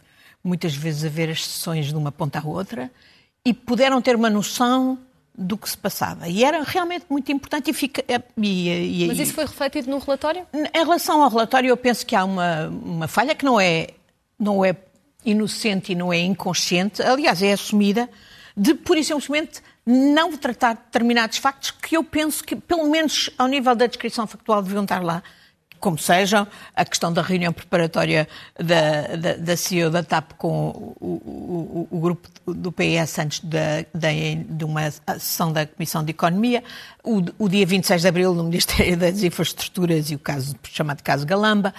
muitas 0.43 0.75
vezes 0.75 1.05
a 1.05 1.09
ver 1.09 1.29
as 1.29 1.45
sessões 1.45 1.87
de 1.87 1.95
uma 1.95 2.11
ponta 2.11 2.39
à 2.39 2.43
outra, 2.45 2.91
e 3.45 3.53
puderam 3.53 4.01
ter 4.01 4.15
uma 4.15 4.29
noção 4.29 4.99
do 5.33 5.57
que 5.57 5.69
se 5.69 5.77
passava. 5.77 6.27
E 6.27 6.43
era 6.43 6.61
realmente 6.61 7.05
muito 7.09 7.31
importante. 7.31 7.71
E 7.71 7.73
fica, 7.73 8.03
e, 8.37 9.03
e, 9.03 9.07
Mas 9.07 9.19
isso 9.19 9.33
foi 9.33 9.45
refletido 9.45 9.89
no 9.89 9.97
relatório? 9.97 10.45
Em 10.53 10.83
relação 10.83 11.23
ao 11.23 11.29
relatório, 11.29 11.69
eu 11.69 11.77
penso 11.77 12.05
que 12.05 12.15
há 12.15 12.23
uma, 12.23 12.67
uma 12.67 13.07
falha 13.07 13.33
que 13.33 13.45
não 13.45 13.59
é, 13.59 13.87
não 14.37 14.63
é 14.63 14.75
inocente 15.25 15.91
e 15.91 15.95
não 15.95 16.11
é 16.11 16.19
inconsciente, 16.19 17.01
aliás, 17.01 17.41
é 17.41 17.53
assumida, 17.53 18.09
de 18.55 18.73
pura 18.73 18.99
e 18.99 19.03
simplesmente 19.03 19.61
não 19.85 20.37
tratar 20.37 20.73
determinados 20.73 21.37
factos 21.37 21.71
que 21.71 21.97
eu 21.97 22.03
penso 22.03 22.43
que, 22.43 22.55
pelo 22.55 22.89
menos 22.89 23.29
ao 23.37 23.47
nível 23.47 23.75
da 23.75 23.87
descrição 23.87 24.27
factual, 24.27 24.61
deviam 24.61 24.83
estar 24.83 25.03
lá. 25.03 25.23
Como 25.79 25.97
sejam, 25.97 26.47
a 26.75 26.85
questão 26.85 27.11
da 27.11 27.23
reunião 27.23 27.51
preparatória 27.51 28.27
da, 28.55 29.15
da, 29.15 29.33
da 29.37 29.57
CEO 29.57 29.89
da 29.89 30.03
TAP 30.03 30.33
com 30.37 30.95
o, 31.01 31.07
o, 31.07 31.87
o 31.89 31.99
grupo 31.99 32.29
do 32.45 32.71
PS 32.71 33.17
antes 33.17 33.39
de, 33.39 33.87
de, 33.91 34.35
de, 34.43 34.63
uma 34.63 34.91
sessão 34.91 35.51
da 35.51 35.65
Comissão 35.65 36.03
de 36.03 36.11
Economia, 36.11 36.63
o, 37.03 37.49
dia 37.49 37.65
26 37.65 37.99
de 37.99 38.07
Abril 38.07 38.35
no 38.35 38.43
Ministério 38.43 38.95
das 38.95 39.23
Infraestruturas 39.23 40.11
e 40.11 40.15
o 40.15 40.19
caso 40.19 40.55
chamado 40.71 41.01
caso 41.01 41.25
Galamba, 41.25 41.73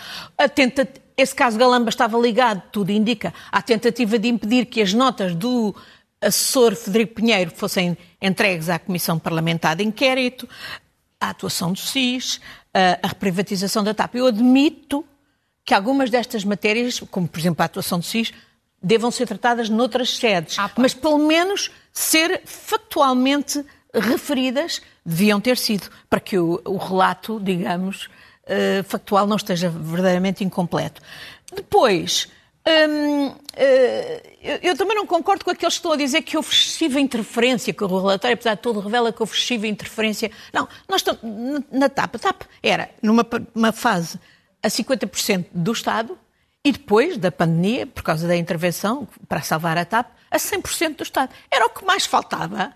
tenta, 0.53 0.85
esse 1.17 1.35
caso 1.35 1.59
Galamba 1.59 1.89
estava 1.89 2.19
ligado, 2.19 2.63
tudo 2.71 2.91
indica, 2.91 3.33
à 3.51 3.61
tentativa 3.61 4.19
de 4.19 4.29
impedir 4.29 4.67
que 4.67 4.81
as 4.81 4.93
notas 4.93 5.35
do 5.35 5.75
assessor 6.21 6.75
Federico 6.75 7.15
Pinheiro 7.15 7.51
fossem 7.55 7.97
entregues 8.21 8.69
à 8.69 8.79
Comissão 8.79 9.19
Parlamentar 9.19 9.77
de 9.77 9.85
Inquérito, 9.85 10.49
a 11.21 11.31
atuação 11.31 11.73
do 11.73 11.79
SIS, 11.79 12.41
a 13.03 13.09
reprivatização 13.09 13.85
da 13.85 13.93
TAP. 13.93 14.17
Eu 14.17 14.27
admito 14.27 15.05
que 15.65 15.75
algumas 15.75 16.11
destas 16.11 16.45
matérias, 16.45 17.01
como 17.11 17.29
por 17.29 17.39
exemplo 17.39 17.63
a 17.63 17.67
atuação 17.67 17.99
do 17.99 18.05
SIS, 18.05 18.33
devam 18.83 19.11
ser 19.11 19.27
tratadas 19.27 19.69
noutras 19.69 20.17
sedes, 20.17 20.59
ah, 20.59 20.71
mas 20.77 20.93
pelo 20.93 21.19
menos 21.19 21.71
ser 21.93 22.43
factualmente 22.45 23.65
referidas, 23.95 24.83
deviam 25.05 25.41
ter 25.41 25.57
sido, 25.57 25.89
para 26.09 26.19
que 26.19 26.39
o, 26.39 26.61
o 26.65 26.77
relato, 26.77 27.39
digamos, 27.41 28.09
uh, 28.45 28.85
factual 28.85 29.27
não 29.27 29.37
esteja 29.37 29.69
verdadeiramente 29.69 30.45
incompleto. 30.45 31.01
Depois, 31.55 32.29
Hum, 32.65 33.27
uh, 33.27 33.35
eu, 34.41 34.57
eu, 34.63 34.77
também 34.77 34.95
não 34.95 35.05
concordo 35.05 35.45
com 35.45 35.51
aqueles 35.51 35.75
que 35.75 35.79
estão 35.79 35.93
a 35.93 35.97
dizer 35.97 36.23
que 36.23 36.37
houve 36.37 36.49
excessiva 36.49 37.01
interferência, 37.01 37.73
que 37.73 37.83
o 37.83 37.87
relatório, 37.89 38.35
apesar 38.35 38.55
de 38.55 38.61
tudo, 38.61 38.79
revela 38.79 39.13
que 39.13 39.21
houve 39.21 39.35
excessiva 39.35 39.67
interferência. 39.67 40.31
Não, 40.53 40.69
nós 40.89 41.01
estamos 41.01 41.21
na 41.73 41.89
TAP. 41.89 42.15
A 42.15 42.19
TAP 42.21 42.43
era 42.63 42.89
numa 43.03 43.73
fase 43.73 44.19
a 44.63 44.69
50% 44.69 45.47
do 45.53 45.73
Estado 45.73 46.17
e 46.65 46.71
depois 46.71 47.19
da 47.19 47.33
pandemia, 47.33 47.85
por 47.85 48.05
causa 48.05 48.29
da 48.29 48.37
intervenção 48.37 49.09
para 49.29 49.43
salvar 49.43 49.77
a 49.77 49.85
TAP, 49.85 50.13
a 50.31 50.37
100% 50.37 50.97
do 50.97 51.03
Estado. 51.03 51.33
Era 51.51 51.67
o 51.67 51.71
que 51.71 51.85
mais 51.85 52.07
faltava 52.07 52.73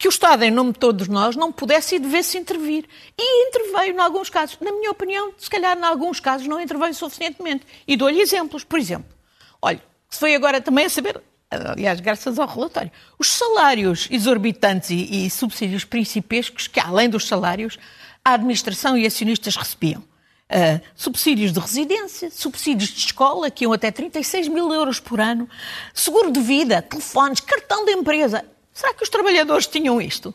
que 0.00 0.08
o 0.08 0.10
Estado, 0.10 0.42
em 0.42 0.50
nome 0.50 0.72
de 0.72 0.80
todos 0.80 1.06
nós, 1.06 1.36
não 1.36 1.52
pudesse 1.52 1.94
e 1.94 1.98
devesse 2.00 2.38
intervir. 2.38 2.86
E 3.16 3.48
interveio 3.48 3.94
em 3.94 4.00
alguns 4.00 4.30
casos. 4.30 4.56
Na 4.60 4.72
minha 4.72 4.90
opinião, 4.90 5.32
se 5.36 5.48
calhar, 5.48 5.78
em 5.78 5.84
alguns 5.84 6.18
casos, 6.18 6.48
não 6.48 6.60
interveio 6.60 6.94
suficientemente. 6.94 7.66
E 7.86 7.96
dou-lhe 7.96 8.20
exemplos. 8.20 8.64
Por 8.64 8.78
exemplo, 8.78 9.20
Olha, 9.62 9.82
se 10.08 10.18
foi 10.18 10.34
agora 10.34 10.60
também 10.60 10.86
a 10.86 10.90
saber, 10.90 11.20
aliás, 11.50 12.00
graças 12.00 12.38
ao 12.38 12.48
relatório, 12.48 12.90
os 13.18 13.28
salários 13.28 14.08
exorbitantes 14.10 14.90
e, 14.90 15.26
e 15.26 15.30
subsídios 15.30 15.84
principescos 15.84 16.66
que, 16.66 16.80
além 16.80 17.08
dos 17.08 17.26
salários, 17.26 17.78
a 18.24 18.34
administração 18.34 18.96
e 18.96 19.06
acionistas 19.06 19.54
recebiam. 19.56 20.02
Uh, 20.50 20.80
subsídios 20.96 21.52
de 21.52 21.60
residência, 21.60 22.28
subsídios 22.30 22.90
de 22.90 22.98
escola, 22.98 23.50
que 23.50 23.64
iam 23.64 23.72
até 23.72 23.90
36 23.92 24.48
mil 24.48 24.72
euros 24.72 24.98
por 24.98 25.20
ano, 25.20 25.48
seguro 25.94 26.32
de 26.32 26.40
vida, 26.40 26.82
telefones, 26.82 27.38
cartão 27.38 27.84
de 27.84 27.92
empresa. 27.92 28.44
Será 28.80 28.94
que 28.94 29.02
os 29.02 29.10
trabalhadores 29.10 29.66
tinham 29.66 30.00
isto? 30.00 30.34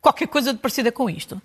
Qualquer 0.00 0.26
coisa 0.26 0.52
de 0.52 0.58
parecida 0.58 0.90
com 0.90 1.08
isto? 1.08 1.40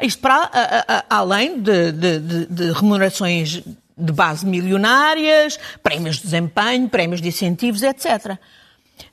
Isto 0.00 0.22
para, 0.22 0.36
a, 0.36 0.40
a, 0.44 1.04
a, 1.10 1.16
além 1.18 1.60
de, 1.60 1.92
de, 1.92 2.18
de, 2.18 2.46
de 2.46 2.72
remunerações 2.72 3.62
de 3.94 4.12
base 4.12 4.46
milionárias, 4.46 5.58
prémios 5.82 6.16
de 6.16 6.22
desempenho, 6.22 6.88
prémios 6.88 7.20
de 7.20 7.28
incentivos, 7.28 7.82
etc. 7.82 8.06
Uh, 8.06 8.38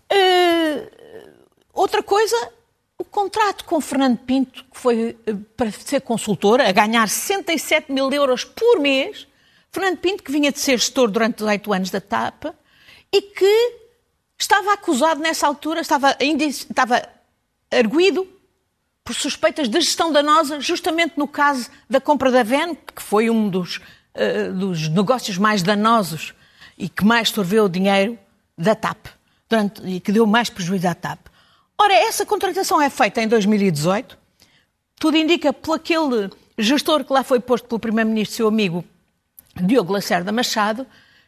eh, 0.10 0.89
outra 1.74 2.01
coisa, 2.01 2.50
o 2.98 3.03
contrato 3.03 3.65
com 3.65 3.82
Fernando 3.82 4.20
Pinto, 4.20 4.63
que 4.63 4.79
foi 4.79 5.17
uh, 5.27 5.36
para 5.58 5.70
ser 5.70 6.00
consultor, 6.00 6.62
a 6.62 6.72
ganhar 6.72 7.10
67 7.10 7.91
mil 7.91 8.10
euros 8.10 8.46
por 8.46 8.79
mês. 8.79 9.27
Fernando 9.70 9.98
Pinto, 9.98 10.24
que 10.24 10.32
vinha 10.32 10.50
de 10.50 10.60
ser 10.60 10.77
gestor 10.77 11.12
durante 11.12 11.43
oito 11.43 11.74
anos 11.74 11.89
da 11.89 12.00
TAP 12.00 12.46
e 13.12 13.22
que 13.22 13.82
estava 14.43 14.73
acusado 14.73 15.21
nessa 15.21 15.47
altura, 15.47 15.79
estava, 15.81 16.15
estava 16.19 17.07
arguído 17.71 18.27
por 19.03 19.15
suspeitas 19.15 19.67
de 19.67 19.79
gestão 19.81 20.12
danosa, 20.12 20.59
justamente 20.59 21.17
no 21.17 21.27
caso 21.27 21.69
da 21.89 22.00
compra 22.00 22.31
da 22.31 22.43
VEN, 22.43 22.75
que 22.75 23.01
foi 23.01 23.29
um 23.29 23.50
dos 23.50 23.77
uh, 23.77 24.53
dos 24.53 24.89
negócios 24.89 25.38
mais 25.38 25.63
danosos 25.63 26.33
e 26.77 26.89
que 26.89 27.03
mais 27.05 27.29
sorveu 27.29 27.65
o 27.65 27.69
dinheiro 27.69 28.17
da 28.57 28.75
TAP 28.75 29.07
durante, 29.50 29.81
e 29.85 30.00
que 30.00 30.12
deu 30.12 30.25
mais 30.25 30.50
prejuízo 30.50 30.88
à 30.88 30.93
TAP. 30.95 31.19
Ora, 31.77 31.93
essa 31.93 32.25
contratação 32.25 32.81
é 32.81 32.89
feita 32.89 33.21
em 33.21 33.27
2018. 33.27 34.17
Tudo 35.00 35.17
indica 35.17 35.51
por 35.51 35.75
aquele 35.75 36.29
gestor 36.57 37.03
que 37.03 37.12
lá 37.12 37.23
foi 37.23 37.39
posto 37.39 37.67
pelo 37.67 37.79
Primeiro-Ministro, 37.79 38.35
seu 38.35 38.47
amigo 38.47 38.85
Diogo 39.55 39.93
Lacerda 39.93 40.31
Machado, 40.31 40.85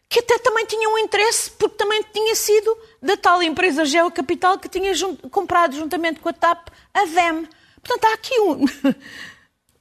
que 0.10 0.20
até 0.20 0.38
também 0.40 0.66
tinha 0.66 0.88
um 0.90 0.98
interesse, 0.98 1.52
porque 1.52 1.76
também 1.76 2.04
tinha 2.14 2.36
sido 2.36 2.78
da 3.02 3.18
tal 3.18 3.42
empresa 3.42 3.86
Geocapital 3.86 4.58
que 4.58 4.70
tinha 4.70 4.92
comprado 5.32 5.76
juntamente 5.76 6.20
com 6.20 6.30
a 6.30 6.34
TAP 6.34 6.70
a 6.94 7.06
VEM. 7.06 7.48
Portanto, 7.82 8.06
há 8.06 8.14
aqui 8.14 8.40
um, 8.40 8.66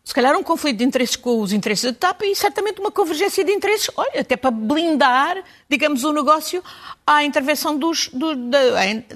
se 0.04 0.12
calhar 0.12 0.36
um 0.36 0.42
conflito 0.42 0.76
de 0.76 0.84
interesses 0.84 1.16
com 1.16 1.40
os 1.40 1.50
interesses 1.50 1.90
da 1.90 1.92
TAP 1.92 2.24
e 2.24 2.36
certamente 2.36 2.78
uma 2.78 2.90
convergência 2.90 3.42
de 3.42 3.50
interesses, 3.50 3.90
olha, 3.96 4.20
até 4.20 4.36
para 4.36 4.50
blindar, 4.50 5.42
digamos, 5.66 6.04
o 6.04 6.12
negócio 6.12 6.62
à 7.06 7.24
intervenção 7.24 7.78
dos, 7.78 8.08
do, 8.08 8.36
da, 8.36 8.58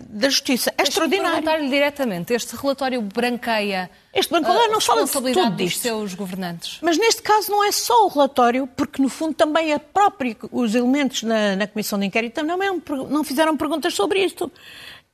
da 0.09 0.31
Justiça. 0.31 0.73
É 0.79 0.85
extraordinário. 0.85 1.43
perguntar-lhe 1.43 1.69
diretamente, 1.69 2.33
este 2.33 2.57
relatório 2.57 3.03
branqueia 3.03 3.91
este 4.15 4.33
relatório 4.33 4.71
uh, 4.71 4.73
não 4.73 4.81
fala 4.81 5.05
de 5.05 5.13
tudo 5.13 5.51
dos 5.51 5.79
seus 5.79 6.15
governantes. 6.15 6.79
Mas 6.83 6.97
neste 6.99 7.23
caso 7.23 7.51
não 7.51 7.63
é 7.63 7.71
só 7.71 8.07
o 8.07 8.09
relatório, 8.09 8.67
porque 8.67 9.01
no 9.01 9.09
fundo 9.09 9.35
também 9.35 9.73
a 9.73 9.79
própria, 9.79 10.37
os 10.51 10.75
elementos 10.75 11.23
na, 11.23 11.55
na 11.55 11.67
Comissão 11.67 11.99
de 11.99 12.07
Inquérito 12.07 12.35
também 12.35 12.57
não, 12.57 12.83
não 13.09 13.23
fizeram 13.23 13.57
perguntas 13.57 13.95
sobre 13.95 14.25
isto. 14.25 14.51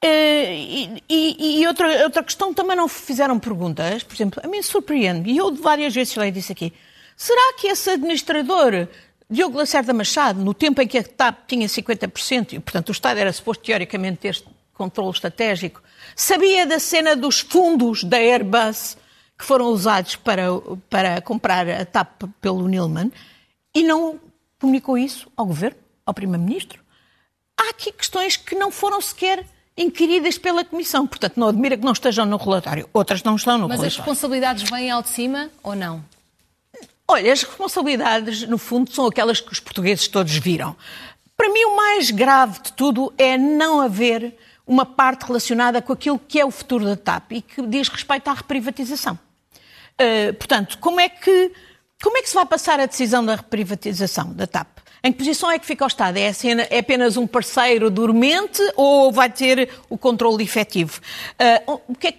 Uh, 0.04 1.00
e, 1.08 1.61
e 1.61 1.66
outra, 1.66 2.04
outra 2.04 2.23
questão 2.23 2.52
também 2.52 2.76
não 2.76 2.87
fizeram 2.87 3.38
perguntas, 3.38 4.02
por 4.02 4.14
exemplo, 4.14 4.38
a 4.44 4.46
mim 4.46 4.61
surpreende, 4.61 5.30
e 5.30 5.38
eu 5.38 5.54
várias 5.54 5.94
vezes 5.94 6.12
já 6.12 6.28
disse 6.28 6.52
aqui, 6.52 6.75
será 7.16 7.54
que 7.54 7.68
esse 7.68 7.88
administrador, 7.88 8.87
Diogo 9.30 9.56
Lacerda 9.56 9.94
Machado, 9.94 10.44
no 10.44 10.52
tempo 10.52 10.82
em 10.82 10.87
que 10.87 10.99
a 10.99 11.02
TAP 11.02 11.46
tinha 11.46 11.66
50%, 11.66 12.52
e 12.52 12.61
portanto 12.61 12.90
o 12.90 12.92
Estado 12.92 13.16
era 13.16 13.32
suposto 13.32 13.64
teoricamente 13.64 14.18
ter 14.18 14.28
este 14.28 14.46
controle 14.75 15.11
estratégico, 15.11 15.82
sabia 16.14 16.66
da 16.66 16.78
cena 16.78 17.16
dos 17.16 17.40
fundos 17.40 18.04
da 18.04 18.18
Airbus 18.18 18.99
que 19.38 19.44
foram 19.44 19.68
usados 19.68 20.16
para, 20.16 20.49
para 20.90 21.23
comprar 21.23 21.66
a 21.66 21.87
TAP 21.87 22.25
pelo 22.42 22.68
Nilman 22.68 23.11
e 23.75 23.82
não 23.82 24.20
comunicou 24.61 24.99
isso 24.99 25.32
ao 25.34 25.46
Governo, 25.46 25.78
ao 26.04 26.12
Primeiro-Ministro? 26.12 26.84
Há 27.58 27.70
aqui 27.70 27.90
questões 27.90 28.37
que 28.37 28.54
não 28.54 28.70
foram 28.70 29.00
sequer 29.00 29.46
inquiridas 29.76 30.38
pela 30.38 30.64
Comissão. 30.64 31.07
Portanto, 31.07 31.38
não 31.38 31.49
admira 31.49 31.76
que 31.76 31.85
não 31.85 31.93
estejam 31.93 32.25
no 32.26 32.37
relatório. 32.37 32.88
Outras 32.93 33.23
não 33.23 33.37
estão 33.37 33.59
no 33.59 33.69
Mas 33.69 33.78
relatório. 33.78 33.85
Mas 33.85 33.93
as 33.93 33.97
responsabilidades 33.97 34.71
vêm 34.71 34.90
ao 34.90 35.02
de 35.02 35.09
cima 35.09 35.50
ou 35.62 35.75
não? 35.75 36.04
Olha, 37.07 37.33
as 37.33 37.43
responsabilidades, 37.43 38.49
no 38.49 38.57
fundo, 38.57 38.90
são 38.90 39.07
aquelas 39.07 39.40
que 39.40 39.52
os 39.52 39.61
portugueses 39.61 40.09
todos 40.09 40.35
viram. 40.37 40.75
Para 41.37 41.49
mim, 41.50 41.64
o 41.64 41.76
mais 41.76 42.11
grave 42.11 42.61
de 42.62 42.73
tudo 42.73 43.12
é 43.19 43.37
não 43.37 43.81
haver 43.81 44.37
uma 44.66 44.87
parte 44.87 45.26
relacionada 45.26 45.83
com 45.83 45.93
aquilo 45.93 46.19
que 46.19 46.40
é 46.40 46.45
o 46.45 46.50
futuro 46.50 46.85
da 46.85 46.97
TAP 46.97 47.33
e 47.33 47.43
que 47.43 47.66
diz 47.66 47.88
respeito 47.88 48.28
à 48.28 48.33
reprivatização. 48.33 49.19
Uh, 50.00 50.33
portanto, 50.35 50.78
como 50.78 50.99
é, 50.99 51.09
que, 51.09 51.52
como 52.02 52.16
é 52.16 52.23
que 52.23 52.28
se 52.28 52.35
vai 52.35 52.47
passar 52.47 52.81
a 52.81 52.87
decisão 52.87 53.25
da 53.25 53.37
reprivatização 53.37 54.33
da 54.33 54.47
TAP? 54.47 54.74
Em 55.04 55.12
que 55.12 55.18
posição 55.18 55.50
é 55.50 55.58
que 55.58 55.66
fica 55.66 55.84
o 55.84 55.87
Estado? 55.87 56.16
É, 56.16 56.32
é 56.70 56.78
apenas 56.78 57.18
um 57.18 57.26
parceiro 57.26 57.90
dormente 57.90 58.62
ou 58.75 59.12
vai 59.12 59.28
ter 59.28 59.68
o 59.90 59.99
controle 59.99 60.42
efetivo? 60.42 60.99
Uh, 61.66 61.80
o 61.88 61.94
que 61.94 62.06
é, 62.06 62.14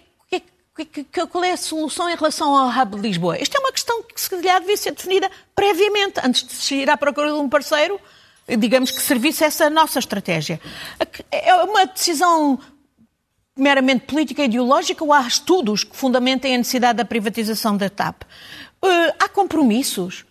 qual 1.31 1.43
é 1.43 1.53
a 1.53 1.57
solução 1.57 2.07
em 2.07 2.15
relação 2.15 2.55
ao 2.55 2.69
Hub 2.69 2.97
de 2.97 3.01
Lisboa? 3.01 3.37
Esta 3.37 3.57
é 3.57 3.59
uma 3.59 3.71
questão 3.71 4.03
que 4.03 4.21
se 4.21 4.29
calhar 4.29 4.59
devia 4.59 4.77
ser 4.77 4.91
definida 4.91 5.31
previamente, 5.55 6.19
antes 6.23 6.45
de 6.45 6.53
se 6.53 6.75
ir 6.75 6.89
à 6.89 6.95
procura 6.95 7.31
de 7.31 7.39
um 7.39 7.49
parceiro, 7.49 7.99
digamos 8.47 8.91
que 8.91 9.01
servisse 9.01 9.43
essa 9.43 9.67
nossa 9.67 9.97
estratégia. 9.97 10.61
É 11.31 11.55
uma 11.55 11.87
decisão 11.87 12.59
meramente 13.57 14.05
política 14.05 14.43
e 14.43 14.45
ideológica 14.45 15.03
ou 15.03 15.11
há 15.11 15.21
estudos 15.21 15.83
que 15.83 15.95
fundamentem 15.95 16.53
a 16.53 16.57
necessidade 16.59 16.97
da 16.97 17.05
privatização 17.05 17.75
da 17.75 17.89
TAP? 17.89 18.21
Uh, 18.83 19.13
há 19.17 19.27
compromissos? 19.27 20.23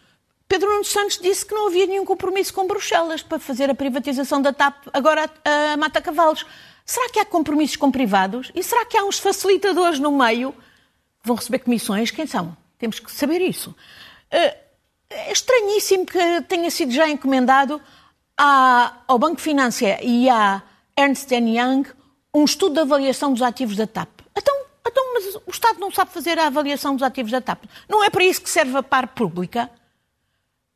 Pedro 0.49 0.71
Nuno 0.71 0.85
Santos 0.85 1.19
disse 1.19 1.45
que 1.45 1.55
não 1.55 1.69
havia 1.69 1.87
nenhum 1.87 2.05
compromisso 2.05 2.53
com 2.53 2.67
Bruxelas 2.67 3.23
para 3.23 3.39
fazer 3.39 3.71
a 3.71 3.75
privatização 3.75 4.41
da 4.43 4.53
TAP 4.53 4.89
agora 4.93 5.31
a 5.45 5.77
Mata 5.77 6.01
Cavalos. 6.01 6.45
Será 6.85 7.09
que 7.09 7.19
há 7.19 7.25
compromissos 7.25 7.77
com 7.77 7.91
privados? 7.91 8.53
E 8.55 8.63
será 8.63 8.85
que 8.85 8.97
há 8.97 9.05
uns 9.05 9.19
facilitadores 9.19 9.99
no 9.99 10.13
meio 10.13 10.53
que 10.53 11.27
vão 11.27 11.37
receber 11.37 11.61
comissões? 11.61 12.11
Quem 12.11 12.27
são? 12.27 12.55
Temos 12.79 13.01
que 13.01 13.11
saber 13.11 13.41
isso. 13.41 13.75
Eh, 14.31 14.57
é 15.09 15.33
estranhíssimo 15.33 16.05
que 16.05 16.43
tenha 16.43 16.71
sido 16.71 16.93
já 16.93 17.09
encomendado 17.09 17.81
ao 18.37 19.19
Banco 19.19 19.41
Financeiro 19.41 20.03
e 20.03 20.29
à 20.29 20.63
Ernst 20.99 21.31
Young 21.31 21.85
um 22.35 22.45
estudo 22.45 22.75
de 22.75 22.81
avaliação 22.81 23.33
dos 23.33 23.43
ativos 23.43 23.77
da 23.77 23.87
TAP. 23.87 24.11
Então, 24.37 24.55
então, 24.87 25.15
mas 25.15 25.37
o 25.47 25.51
Estado 25.51 25.79
não 25.79 25.91
sabe 25.91 26.11
fazer 26.11 26.39
a 26.39 26.49
avaliação 26.49 26.95
dos 26.95 27.03
ativos 27.03 27.31
da 27.31 27.41
TAP. 27.41 27.65
Não 27.89 28.05
é 28.05 28.11
para 28.11 28.25
isso 28.25 28.43
que 28.43 28.51
serve 28.51 28.77
a 28.77 28.83
par 28.83 29.09
pública? 29.09 29.71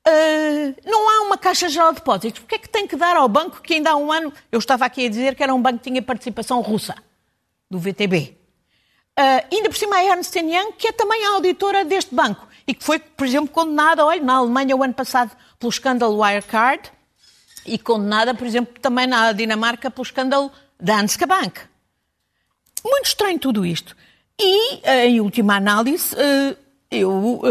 Uh, 0.09 0.75
não 0.87 1.07
há 1.07 1.27
uma 1.27 1.37
Caixa 1.37 1.69
Geral 1.69 1.93
de 1.93 1.97
Depósitos. 1.97 2.41
Porquê 2.41 2.55
é 2.55 2.59
que 2.59 2.69
tem 2.69 2.87
que 2.87 2.97
dar 2.97 3.17
ao 3.17 3.29
banco 3.29 3.61
que 3.61 3.75
ainda 3.75 3.91
há 3.91 3.97
um 3.97 4.11
ano, 4.11 4.33
eu 4.51 4.59
estava 4.59 4.87
aqui 4.87 5.05
a 5.05 5.09
dizer 5.09 5.35
que 5.35 5.43
era 5.43 5.55
um 5.55 5.61
banco 5.61 5.79
que 5.79 5.85
tinha 5.85 6.01
participação 6.01 6.63
russa, 6.63 6.95
do 7.71 7.79
VTB. 7.79 8.35
Uh, 9.19 9.21
ah, 9.21 9.45
ainda 9.53 9.69
por 9.69 9.77
cima 9.77 9.97
a 9.97 10.05
Ernst 10.05 10.35
Young, 10.35 10.73
que 10.79 10.89
é 10.89 10.93
também 10.93 11.27
a 11.27 11.35
auditora 11.35 11.85
deste 11.85 12.15
banco 12.15 12.49
e 12.67 12.73
que 12.73 12.83
foi, 12.83 12.99
por 12.99 13.27
exemplo, 13.27 13.49
condenada, 13.49 14.07
olha, 14.07 14.23
na 14.23 14.37
Alemanha 14.37 14.75
o 14.75 14.83
ano 14.83 14.95
passado 14.95 15.31
pelo 15.59 15.71
escândalo 15.71 16.19
Wirecard 16.19 16.91
e 17.67 17.79
condenada, 17.79 18.33
por 18.33 18.47
exemplo, 18.47 18.81
também 18.81 19.07
na 19.07 19.33
Dinamarca 19.33 19.91
pelo 19.91 20.05
escândalo 20.05 20.51
Danske 20.81 21.27
Bank. 21.27 21.61
Muito 22.83 23.07
estranho 23.07 23.39
tudo 23.39 23.67
isto. 23.67 23.95
E, 24.41 24.81
em 24.87 25.21
última 25.21 25.57
análise, 25.57 26.15
eu 26.91 27.43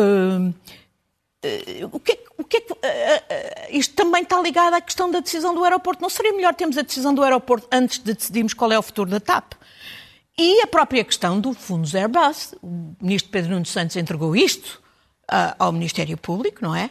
o 1.91 1.99
que, 1.99 2.15
que, 2.15 2.26
uh, 2.55 2.71
uh, 2.71 3.67
isto 3.69 3.93
também 3.93 4.23
está 4.23 4.41
ligado 4.41 4.73
à 4.73 4.81
questão 4.81 5.11
da 5.11 5.19
decisão 5.19 5.53
do 5.53 5.63
aeroporto. 5.63 6.01
Não 6.01 6.09
seria 6.09 6.31
melhor 6.31 6.55
termos 6.55 6.77
a 6.77 6.81
decisão 6.81 7.13
do 7.13 7.23
aeroporto 7.23 7.67
antes 7.71 7.99
de 7.99 8.13
decidirmos 8.13 8.53
qual 8.53 8.71
é 8.71 8.79
o 8.79 8.81
futuro 8.81 9.09
da 9.09 9.19
TAP? 9.19 9.53
E 10.37 10.61
a 10.61 10.67
própria 10.67 11.03
questão 11.03 11.39
do 11.39 11.53
fundos 11.53 11.93
Airbus. 11.93 12.55
O 12.61 12.95
ministro 13.01 13.31
Pedro 13.31 13.51
Nuno 13.51 13.65
Santos 13.65 13.95
entregou 13.95 14.35
isto 14.35 14.81
uh, 15.29 15.55
ao 15.59 15.71
Ministério 15.71 16.17
Público, 16.17 16.59
não 16.61 16.73
é? 16.73 16.89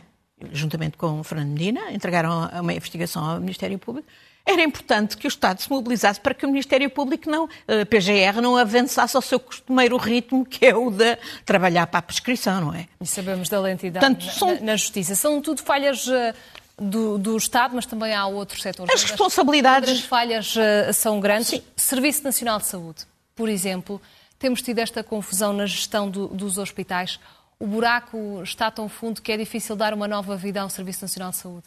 Juntamente 0.53 0.99
com 0.99 1.21
o 1.21 1.25
Fernando 1.25 1.53
Medina, 1.53 1.91
entregaram 1.93 2.51
uma 2.61 2.75
investigação 2.75 3.25
ao 3.25 3.41
Ministério 3.41 3.79
Público 3.79 4.07
era 4.47 4.63
importante 4.63 5.17
que 5.17 5.27
o 5.27 5.29
Estado 5.29 5.61
se 5.61 5.69
mobilizasse 5.69 6.21
para 6.21 6.33
que 6.33 6.47
o 6.47 6.49
Ministério 6.49 6.89
Público, 6.89 7.29
não, 7.29 7.49
a 7.67 7.85
PGR, 7.85 8.41
não 8.41 8.57
avançasse 8.57 9.17
ao 9.17 9.23
seu 9.23 9.41
costumeiro 9.41 9.97
ritmo, 9.97 10.47
que 10.47 10.65
é 10.65 10.75
o 10.75 10.89
de 10.89 11.19
trabalhar 11.45 11.89
para 11.89 11.99
a 11.99 12.03
prescrição, 12.03 12.61
não 12.61 12.73
é? 12.73 12.87
E 13.01 13.07
sabemos 13.07 13.49
da 13.49 13.61
lentidão 13.61 14.01
Portanto, 14.01 14.25
são... 14.33 14.55
na, 14.55 14.61
na, 14.61 14.77
Justiça. 14.77 15.17
São 15.17 15.41
tudo 15.43 15.63
falhas 15.63 16.07
eh, 16.07 16.33
do, 16.79 17.19
do, 17.19 17.37
Estado, 17.37 17.75
mas 17.75 17.87
também 17.87 18.15
há 18.15 18.25
outros 18.27 18.63
setores. 18.63 18.95
As 18.95 19.03
responsabilidades... 19.03 19.91
As 19.91 20.01
falhas 20.01 20.55
uh, 20.55 20.93
são 20.93 21.19
grandes. 21.19 21.49
Sim. 21.49 21.63
Serviço 21.77 22.23
Nacional 22.23 22.61
de 22.61 22.67
Saúde, 22.67 23.05
por 23.35 23.49
exemplo, 23.49 24.01
temos 24.39 24.63
tido 24.63 24.79
esta 24.79 25.03
confusão 25.03 25.53
na 25.53 25.67
gestão 25.67 26.09
do, 26.09 26.29
dos 26.29 26.57
hospitais. 26.57 27.19
O 27.59 27.67
buraco 27.67 28.41
está 28.45 28.71
tão 28.71 28.89
fundo 28.89 29.21
que 29.21 29.33
é 29.33 29.37
difícil 29.37 29.75
dar 29.75 29.93
uma 29.93 30.07
nova 30.07 30.37
vida 30.37 30.61
ao 30.61 30.71
Serviço 30.71 31.03
Nacional 31.03 31.31
de 31.31 31.37
Saúde. 31.37 31.67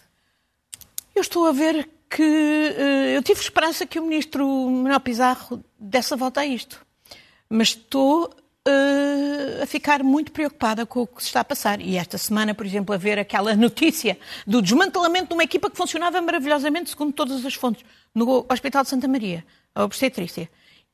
Eu 1.13 1.21
estou 1.21 1.45
a 1.45 1.51
ver 1.51 1.89
que 2.09 2.23
uh, 2.23 3.15
eu 3.15 3.21
tive 3.21 3.39
esperança 3.39 3.85
que 3.85 3.99
o 3.99 4.03
ministro 4.03 4.45
Manuel 4.47 4.99
Pizarro 4.99 5.63
desse 5.79 6.13
a 6.13 6.17
volta 6.17 6.41
a 6.41 6.45
isto. 6.45 6.83
Mas 7.47 7.69
estou 7.69 8.25
uh, 8.25 9.63
a 9.63 9.65
ficar 9.65 10.03
muito 10.03 10.31
preocupada 10.31 10.85
com 10.85 11.01
o 11.01 11.07
que 11.07 11.21
se 11.21 11.27
está 11.27 11.41
a 11.41 11.45
passar. 11.45 11.79
E 11.79 11.97
esta 11.97 12.17
semana, 12.17 12.55
por 12.55 12.65
exemplo, 12.65 12.93
a 12.95 12.97
ver 12.97 13.19
aquela 13.19 13.55
notícia 13.55 14.17
do 14.45 14.61
desmantelamento 14.61 15.27
de 15.27 15.33
uma 15.33 15.43
equipa 15.43 15.69
que 15.69 15.77
funcionava 15.77 16.19
maravilhosamente, 16.21 16.89
segundo 16.89 17.13
todas 17.13 17.45
as 17.45 17.53
fontes, 17.53 17.85
no 18.13 18.45
Hospital 18.49 18.83
de 18.83 18.89
Santa 18.89 19.07
Maria, 19.07 19.45
a 19.75 19.83
obstetrícia. 19.83 20.49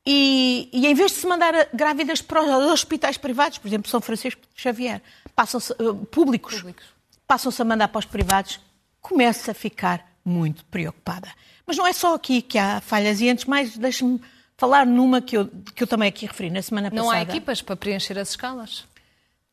E, 0.06 0.70
e, 0.72 0.86
em 0.86 0.94
vez 0.94 1.12
de 1.12 1.18
se 1.18 1.26
mandar 1.26 1.70
grávidas 1.74 2.22
para 2.22 2.42
os 2.42 2.72
hospitais 2.72 3.18
privados, 3.18 3.58
por 3.58 3.68
exemplo, 3.68 3.90
São 3.90 4.00
Francisco 4.00 4.42
Xavier, 4.54 5.02
passam 5.36 5.60
uh, 5.80 5.96
públicos, 6.06 6.56
públicos, 6.56 6.86
passam-se 7.26 7.60
a 7.60 7.66
mandar 7.66 7.88
para 7.88 8.00
os 8.00 8.06
privados, 8.06 8.60
começa 9.02 9.52
a 9.52 9.54
ficar 9.54 10.15
muito 10.26 10.66
preocupada. 10.66 11.32
Mas 11.66 11.78
não 11.78 11.86
é 11.86 11.94
só 11.94 12.16
aqui 12.16 12.42
que 12.42 12.58
há 12.58 12.82
falhas, 12.82 13.22
e 13.22 13.30
antes 13.30 13.46
mais, 13.46 13.78
deixe-me 13.78 14.20
falar 14.58 14.86
numa 14.86 15.22
que 15.22 15.38
eu, 15.38 15.50
que 15.76 15.84
eu 15.84 15.88
também 15.88 16.10
aqui 16.10 16.26
referi 16.26 16.50
na 16.50 16.62
semana 16.62 16.90
não 16.90 17.06
passada. 17.06 17.14
Não 17.14 17.20
há 17.20 17.22
equipas 17.22 17.62
para 17.62 17.76
preencher 17.76 18.18
as 18.18 18.30
escalas? 18.30 18.86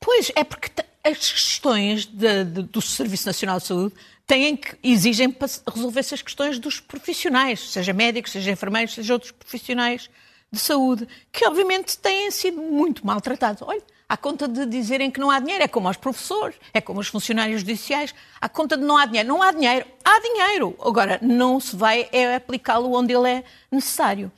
Pois, 0.00 0.32
é 0.34 0.42
porque 0.42 0.70
as 1.04 1.32
questões 1.32 2.06
de, 2.06 2.44
de, 2.44 2.62
do 2.62 2.80
Serviço 2.80 3.26
Nacional 3.26 3.58
de 3.58 3.66
Saúde 3.66 3.94
têm 4.26 4.56
que, 4.56 4.76
exigem 4.82 5.30
para 5.30 5.48
resolver 5.72 6.00
essas 6.00 6.22
questões 6.22 6.58
dos 6.58 6.80
profissionais, 6.80 7.70
seja 7.70 7.92
médicos, 7.92 8.32
seja 8.32 8.50
enfermeiros, 8.50 8.94
seja 8.94 9.12
outros 9.12 9.32
profissionais 9.32 10.08
de 10.50 10.58
saúde, 10.58 11.08
que 11.32 11.46
obviamente 11.46 11.96
têm 11.98 12.30
sido 12.30 12.60
muito 12.60 13.06
maltratados. 13.06 13.62
Olha, 13.62 13.82
à 14.12 14.16
conta 14.18 14.46
de 14.46 14.66
dizerem 14.66 15.10
que 15.10 15.18
não 15.18 15.30
há 15.30 15.40
dinheiro. 15.40 15.64
É 15.64 15.68
como 15.68 15.88
aos 15.88 15.96
professores, 15.96 16.54
é 16.74 16.82
como 16.82 17.00
aos 17.00 17.08
funcionários 17.08 17.62
judiciais. 17.62 18.14
À 18.38 18.46
conta 18.46 18.76
de 18.76 18.84
não 18.84 18.98
há 18.98 19.06
dinheiro. 19.06 19.26
Não 19.26 19.42
há 19.42 19.50
dinheiro. 19.52 19.86
Há 20.04 20.20
dinheiro. 20.20 20.76
Agora, 20.84 21.18
não 21.22 21.58
se 21.58 21.74
vai 21.74 22.10
é 22.12 22.36
aplicá-lo 22.36 22.92
onde 22.92 23.14
ele 23.14 23.26
é 23.26 23.44
necessário. 23.70 24.30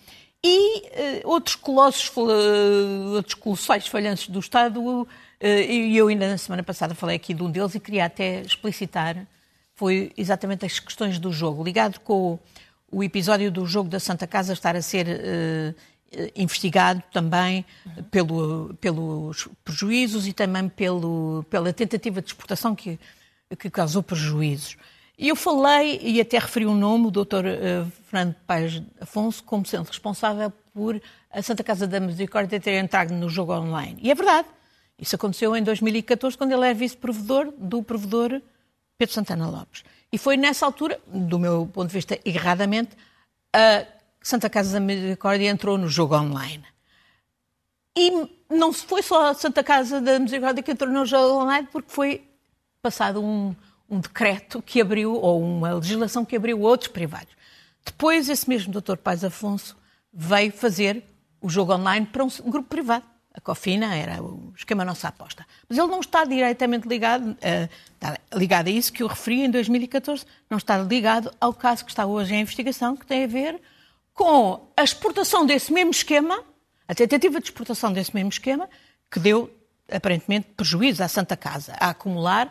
E 0.45 0.79
uh, 1.25 1.29
outros 1.29 1.57
colossos, 1.57 2.09
uh, 2.17 3.17
outros 3.17 3.35
colossais 3.35 3.89
falhanços 3.89 4.29
do 4.29 4.39
Estado, 4.39 4.81
uh, 4.81 5.09
e 5.41 5.97
eu 5.97 6.07
ainda 6.07 6.29
na 6.29 6.39
semana 6.39 6.63
passada 6.63 6.95
falei 6.95 7.17
aqui 7.17 7.35
de 7.35 7.43
um 7.43 7.51
deles 7.51 7.75
e 7.75 7.81
queria 7.81 8.05
até 8.05 8.43
explicitar, 8.43 9.27
foi 9.75 10.13
exatamente 10.17 10.65
as 10.65 10.79
questões 10.79 11.19
do 11.19 11.33
jogo, 11.33 11.65
ligado 11.65 11.99
com 11.99 12.39
o, 12.93 13.03
episódio 13.03 13.51
do 13.51 13.67
jogo 13.67 13.89
da 13.89 13.99
Santa 13.99 14.25
Casa 14.25 14.53
estar 14.53 14.77
a 14.77 14.83
ser 14.83 15.07
eh, 15.09 15.75
investigado 16.35 17.03
também 17.12 17.64
pelo, 18.11 18.74
pelos 18.81 19.48
prejuízos 19.64 20.27
e 20.27 20.33
também 20.33 20.68
pelo, 20.68 21.44
pela 21.48 21.72
tentativa 21.72 22.20
de 22.20 22.29
exportação 22.29 22.74
que, 22.74 22.98
que 23.59 23.70
causou 23.70 24.03
prejuízos. 24.03 24.77
E 25.16 25.29
eu 25.29 25.37
falei, 25.37 26.00
e 26.03 26.20
até 26.20 26.38
referi 26.38 26.66
o 26.66 26.70
um 26.70 26.74
nome, 26.74 27.07
o 27.07 27.11
Dr. 27.11 27.46
Eh, 27.46 27.85
Fernando 28.07 28.35
Paes 28.46 28.83
Afonso, 29.00 29.44
como 29.44 29.64
sendo 29.64 29.87
responsável 29.87 30.53
por 30.72 31.00
a 31.31 31.40
Santa 31.40 31.62
Casa 31.62 31.87
da 31.87 32.00
Misericórdia 32.00 32.59
ter 32.59 32.72
entrado 32.72 33.12
no 33.14 33.29
jogo 33.29 33.53
online. 33.53 33.96
E 34.03 34.11
é 34.11 34.14
verdade. 34.14 34.48
Isso 34.98 35.14
aconteceu 35.14 35.57
em 35.57 35.62
2014, 35.62 36.37
quando 36.37 36.53
ele 36.53 36.64
era 36.64 36.74
vice-provedor 36.74 37.53
do 37.57 37.83
provedor 37.83 38.42
Pedro 38.98 39.14
Santana 39.14 39.48
Lopes. 39.48 39.85
E 40.12 40.18
foi 40.18 40.37
nessa 40.37 40.66
altura, 40.66 41.00
do 41.07 41.38
meu 41.38 41.68
ponto 41.72 41.88
de 41.88 41.94
vista 41.94 42.18
erradamente, 42.24 42.96
Santa 44.25 44.49
Casa 44.49 44.73
da 44.73 44.81
Misericórdia 44.81 45.51
entrou 45.51 45.77
no 45.77 45.87
jogo 45.87 46.17
online. 46.17 46.65
E 47.95 48.11
não 48.49 48.73
foi 48.73 49.03
só 49.03 49.29
a 49.29 49.35
Santa 49.35 49.63
Casa 49.63 50.01
da 50.01 50.19
Misericórdia 50.19 50.63
que 50.63 50.71
entrou 50.71 50.91
no 50.91 51.05
jogo 51.05 51.43
online, 51.43 51.69
porque 51.71 51.93
foi 51.93 52.27
passado 52.81 53.23
um, 53.23 53.55
um 53.89 54.01
decreto 54.01 54.63
que 54.63 54.81
abriu, 54.81 55.13
ou 55.13 55.43
uma 55.43 55.75
legislação 55.75 56.25
que 56.25 56.35
abriu 56.35 56.59
outros 56.63 56.91
privados. 56.91 57.35
Depois, 57.85 58.31
esse 58.31 58.49
mesmo 58.49 58.73
Dr. 58.73 58.97
Paz 58.97 59.23
Afonso 59.23 59.77
veio 60.11 60.51
fazer 60.51 61.05
o 61.39 61.51
jogo 61.51 61.75
online 61.75 62.07
para 62.07 62.25
um 62.25 62.29
grupo 62.47 62.71
privado. 62.71 63.05
A 63.35 63.43
Cofina 63.43 63.95
era 63.95 64.23
o 64.23 64.55
esquema 64.57 64.87
nossa 64.87 65.09
aposta. 65.09 65.47
Mas 65.69 65.77
ele 65.77 65.89
não 65.89 66.01
está 66.01 66.25
diretamente 66.25 66.89
ligado, 66.89 67.33
uh, 67.33 67.69
está 67.93 68.17
ligado 68.33 68.69
a 68.69 68.71
isso 68.71 68.91
que 68.91 69.03
eu 69.03 69.07
referi 69.07 69.43
em 69.43 69.51
2014, 69.51 70.25
não 70.49 70.57
está 70.57 70.79
ligado 70.79 71.31
ao 71.39 71.53
caso 71.53 71.85
que 71.85 71.91
está 71.91 72.07
hoje 72.07 72.35
em 72.35 72.41
investigação, 72.41 72.97
que 72.97 73.05
tem 73.05 73.25
a 73.25 73.27
ver 73.27 73.61
com 74.14 74.68
a 74.77 74.83
exportação 74.83 75.44
desse 75.44 75.72
mesmo 75.72 75.90
esquema, 75.90 76.42
a 76.87 76.94
tentativa 76.94 77.40
de 77.40 77.46
exportação 77.46 77.92
desse 77.92 78.14
mesmo 78.14 78.31
esquema, 78.31 78.68
que 79.11 79.18
deu 79.18 79.50
aparentemente 79.90 80.46
prejuízo 80.57 81.03
à 81.03 81.09
Santa 81.09 81.37
Casa, 81.37 81.74
a 81.79 81.90
acumular 81.90 82.50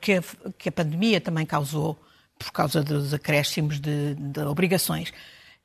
que 0.00 0.12
a, 0.12 0.22
que 0.56 0.68
a 0.68 0.72
pandemia 0.72 1.20
também 1.20 1.44
causou 1.44 1.98
por 2.38 2.52
causa 2.52 2.82
dos 2.82 3.12
acréscimos 3.12 3.80
de, 3.80 4.14
de 4.14 4.40
obrigações. 4.42 5.12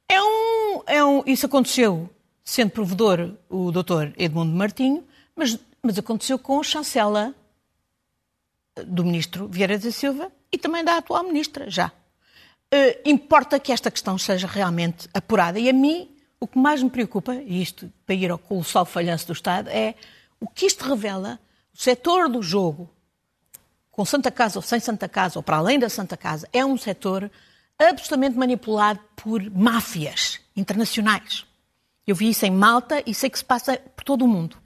É 0.10 0.22
um, 0.22 0.82
é 0.88 1.04
um, 1.04 1.24
isso 1.26 1.46
aconteceu 1.46 2.10
sendo 2.44 2.72
provedor 2.72 3.34
o 3.50 3.72
doutor 3.72 4.14
Edmundo 4.18 4.56
Martinho, 4.56 5.04
mas, 5.36 5.60
mas 5.82 5.98
aconteceu 5.98 6.38
com 6.38 6.60
a 6.60 6.64
chancela 6.64 7.34
do 8.86 9.04
ministro 9.04 9.48
Vieira 9.48 9.78
da 9.78 9.92
Silva 9.92 10.32
e 10.52 10.58
também 10.58 10.84
da 10.84 10.98
atual 10.98 11.24
ministra, 11.24 11.70
já. 11.70 11.92
Uh, 12.74 13.00
importa 13.06 13.60
que 13.60 13.72
esta 13.72 13.92
questão 13.92 14.18
seja 14.18 14.48
realmente 14.48 15.08
apurada. 15.14 15.60
E 15.60 15.70
a 15.70 15.74
mim, 15.74 16.10
o 16.40 16.48
que 16.48 16.58
mais 16.58 16.82
me 16.82 16.90
preocupa, 16.90 17.36
e 17.36 17.62
isto 17.62 17.92
para 18.06 18.16
ir 18.16 18.32
ao 18.32 18.38
colossal 18.38 18.86
falhanço 18.86 19.28
do 19.28 19.34
Estado, 19.34 19.70
é 19.70 19.96
o 20.40 20.48
que 20.48 20.66
isto 20.66 20.84
revela, 20.84 21.40
o 21.74 21.82
setor 21.82 22.30
do 22.30 22.42
jogo, 22.42 22.90
com 23.92 24.04
Santa 24.04 24.30
Casa 24.30 24.60
ou 24.60 24.62
sem 24.62 24.80
Santa 24.80 25.08
Casa, 25.08 25.40
ou 25.40 25.44
para 25.44 25.58
além 25.58 25.80
da 25.80 25.90
Santa 25.90 26.18
Casa, 26.18 26.50
é 26.52 26.66
um 26.66 26.78
setor 26.78 27.32
absolutamente 27.80 28.38
manipulado 28.38 29.00
por 29.16 29.42
máfias 29.52 30.40
internacionais. 30.56 31.46
Eu 32.06 32.16
vi 32.16 32.30
isso 32.30 32.46
em 32.46 32.52
Malta 32.52 33.02
e 33.06 33.14
sei 33.14 33.30
que 33.30 33.38
se 33.38 33.46
passa 33.46 33.78
por 33.96 34.04
todo 34.04 34.26
o 34.26 34.28
mundo. 34.28 34.58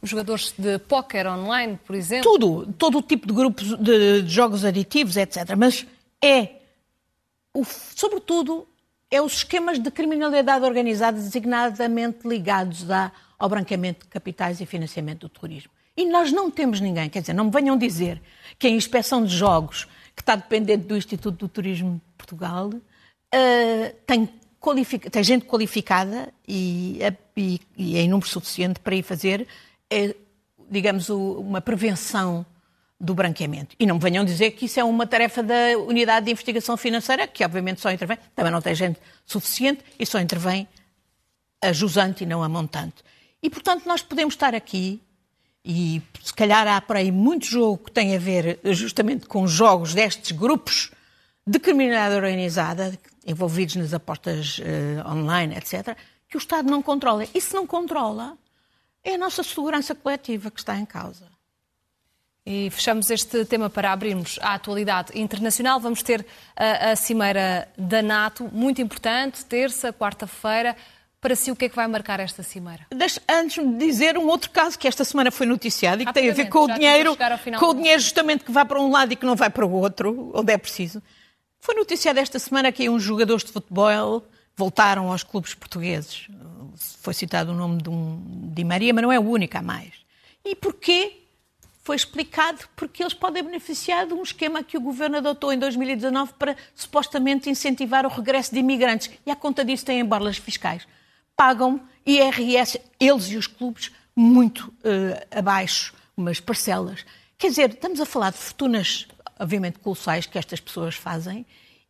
Os 0.00 0.10
jogadores 0.10 0.54
de 0.56 0.78
póquer 0.78 1.26
online, 1.26 1.78
por 1.84 1.96
exemplo? 1.96 2.30
Tudo, 2.30 2.72
todo 2.74 2.98
o 2.98 3.02
tipo 3.02 3.26
de 3.26 3.32
grupos 3.32 3.76
de, 3.78 4.22
de 4.22 4.28
jogos 4.28 4.64
aditivos, 4.64 5.16
etc. 5.16 5.54
Mas 5.56 5.86
é, 6.22 6.60
o, 7.54 7.64
sobretudo, 7.64 8.66
é 9.10 9.22
os 9.22 9.34
esquemas 9.34 9.78
de 9.78 9.90
criminalidade 9.90 10.64
organizada 10.64 11.16
designadamente 11.16 12.26
ligados 12.26 12.84
ao 13.38 13.48
branqueamento 13.48 14.04
de 14.04 14.10
capitais 14.10 14.60
e 14.60 14.66
financiamento 14.66 15.20
do 15.20 15.28
terrorismo. 15.28 15.70
E 15.96 16.04
nós 16.04 16.32
não 16.32 16.50
temos 16.50 16.80
ninguém, 16.80 17.08
quer 17.08 17.20
dizer, 17.20 17.32
não 17.32 17.44
me 17.44 17.50
venham 17.52 17.78
dizer 17.78 18.20
que 18.58 18.66
a 18.66 18.70
inspeção 18.70 19.24
de 19.24 19.34
jogos, 19.34 19.84
que 20.16 20.22
está 20.22 20.34
dependente 20.34 20.84
do 20.86 20.96
Instituto 20.96 21.38
do 21.38 21.48
Turismo 21.48 21.94
de 21.94 22.16
Portugal, 22.18 22.68
uh, 22.68 23.94
tem, 24.04 24.28
tem, 25.10 25.22
gente 25.22 25.44
qualificada 25.44 26.32
e, 26.48 26.98
e, 27.36 27.60
e, 27.76 27.98
em 27.98 28.08
número 28.08 28.28
suficiente 28.28 28.80
para 28.80 28.96
ir 28.96 29.04
fazer, 29.04 29.46
é, 29.88 30.16
digamos, 30.68 31.08
o, 31.08 31.34
uma 31.34 31.60
prevenção 31.60 32.44
do 33.00 33.14
branqueamento. 33.14 33.74
E 33.78 33.86
não 33.86 33.96
me 33.96 34.00
venham 34.00 34.24
dizer 34.24 34.52
que 34.52 34.66
isso 34.66 34.80
é 34.80 34.84
uma 34.84 35.06
tarefa 35.06 35.42
da 35.42 35.76
Unidade 35.86 36.26
de 36.26 36.32
Investigação 36.32 36.76
Financeira, 36.76 37.26
que 37.26 37.44
obviamente 37.44 37.80
só 37.80 37.90
intervém, 37.90 38.18
também 38.34 38.52
não 38.52 38.62
tem 38.62 38.74
gente 38.74 39.00
suficiente 39.26 39.84
e 39.98 40.06
só 40.06 40.20
intervém 40.20 40.68
a 41.62 41.72
jusante 41.72 42.24
e 42.24 42.26
não 42.26 42.42
a 42.42 42.48
montante. 42.48 43.02
E, 43.42 43.50
portanto, 43.50 43.86
nós 43.86 44.02
podemos 44.02 44.34
estar 44.34 44.54
aqui 44.54 45.02
e 45.64 46.02
se 46.22 46.32
calhar 46.32 46.66
há 46.68 46.80
por 46.80 46.96
aí 46.96 47.10
muito 47.10 47.46
jogo 47.46 47.84
que 47.84 47.92
tem 47.92 48.14
a 48.14 48.18
ver 48.18 48.60
justamente 48.64 49.26
com 49.26 49.46
jogos 49.46 49.94
destes 49.94 50.32
grupos 50.32 50.90
de 51.46 51.58
criminalidade 51.58 52.14
organizada, 52.14 52.98
envolvidos 53.26 53.76
nas 53.76 53.92
apostas 53.92 54.58
uh, 54.58 55.10
online, 55.10 55.56
etc., 55.56 55.96
que 56.28 56.36
o 56.36 56.38
Estado 56.38 56.70
não 56.70 56.82
controla. 56.82 57.26
E 57.34 57.40
se 57.40 57.54
não 57.54 57.66
controla, 57.66 58.36
é 59.02 59.14
a 59.14 59.18
nossa 59.18 59.42
segurança 59.42 59.94
coletiva 59.94 60.50
que 60.50 60.58
está 60.58 60.78
em 60.78 60.84
causa. 60.84 61.33
E 62.46 62.68
fechamos 62.68 63.10
este 63.10 63.44
tema 63.46 63.70
para 63.70 63.90
abrirmos 63.90 64.38
a 64.42 64.54
atualidade 64.54 65.18
internacional. 65.18 65.80
Vamos 65.80 66.02
ter 66.02 66.26
a, 66.54 66.90
a 66.90 66.96
Cimeira 66.96 67.66
da 67.76 68.02
NATO, 68.02 68.50
muito 68.52 68.82
importante, 68.82 69.44
terça, 69.46 69.92
quarta-feira. 69.94 70.76
Para 71.22 71.34
si, 71.34 71.50
o 71.50 71.56
que 71.56 71.64
é 71.64 71.68
que 71.70 71.74
vai 71.76 71.86
marcar 71.86 72.20
esta 72.20 72.42
cimeira? 72.42 72.86
Deixe, 72.94 73.18
antes 73.26 73.64
de 73.64 73.78
dizer 73.78 74.18
um 74.18 74.26
outro 74.26 74.50
caso 74.50 74.78
que 74.78 74.86
esta 74.86 75.04
semana 75.04 75.30
foi 75.30 75.46
noticiado 75.46 76.02
e 76.02 76.04
que 76.04 76.12
tem 76.12 76.28
a 76.28 76.34
ver 76.34 76.50
com 76.50 76.64
o 76.64 76.74
dinheiro, 76.74 77.16
com 77.58 77.66
o 77.68 77.74
dinheiro 77.74 78.02
justamente 78.02 78.44
que 78.44 78.52
vai 78.52 78.66
para 78.66 78.78
um 78.78 78.90
lado 78.90 79.10
e 79.10 79.16
que 79.16 79.24
não 79.24 79.34
vai 79.34 79.48
para 79.48 79.64
o 79.64 79.72
outro, 79.72 80.30
onde 80.34 80.52
é 80.52 80.58
preciso. 80.58 81.02
Foi 81.58 81.74
noticiado 81.74 82.18
esta 82.18 82.38
semana 82.38 82.70
que 82.70 82.90
uns 82.90 83.02
jogadores 83.02 83.42
de 83.42 83.52
futebol 83.52 84.22
voltaram 84.54 85.10
aos 85.10 85.22
clubes 85.22 85.54
portugueses. 85.54 86.28
Foi 87.00 87.14
citado 87.14 87.52
o 87.52 87.54
nome 87.54 87.80
de 87.80 87.88
um 87.88 88.50
Di 88.54 88.62
Maria, 88.62 88.92
mas 88.92 89.02
não 89.02 89.10
é 89.10 89.18
o 89.18 89.22
único, 89.22 89.56
há 89.56 89.62
mais. 89.62 89.94
E 90.44 90.54
porquê? 90.54 91.23
Foi 91.84 91.96
explicado 91.96 92.60
porque 92.74 93.02
eles 93.02 93.14
podem 93.14 93.42
beneficiar 93.42 94.06
de 94.06 94.14
um 94.14 94.22
esquema 94.22 94.64
que 94.64 94.76
o 94.76 94.80
governo 94.80 95.18
adotou 95.18 95.52
em 95.52 95.58
2019 95.58 96.32
para 96.38 96.56
supostamente 96.74 97.50
incentivar 97.50 98.04
o 98.06 98.08
regresso 98.08 98.52
de 98.52 98.58
imigrantes. 98.58 99.10
E 99.24 99.30
à 99.30 99.36
conta 99.36 99.64
disso 99.64 99.84
têm 99.84 100.04
borlas 100.04 100.38
fiscais 100.38 100.86
pagam 101.36 101.80
IRS, 102.06 102.80
eles 103.00 103.30
e 103.30 103.36
os 103.36 103.46
clubes, 103.46 103.90
muito 104.14 104.68
uh, 104.68 105.26
abaixo, 105.36 105.94
umas 106.16 106.38
parcelas. 106.40 107.04
Quer 107.36 107.48
dizer, 107.48 107.70
estamos 107.70 108.00
a 108.00 108.06
falar 108.06 108.30
de 108.30 108.38
fortunas, 108.38 109.06
obviamente, 109.38 109.78
colossais 109.78 110.26
que 110.26 110.38
estas 110.38 110.60
pessoas 110.60 110.94
fazem, 110.94 111.44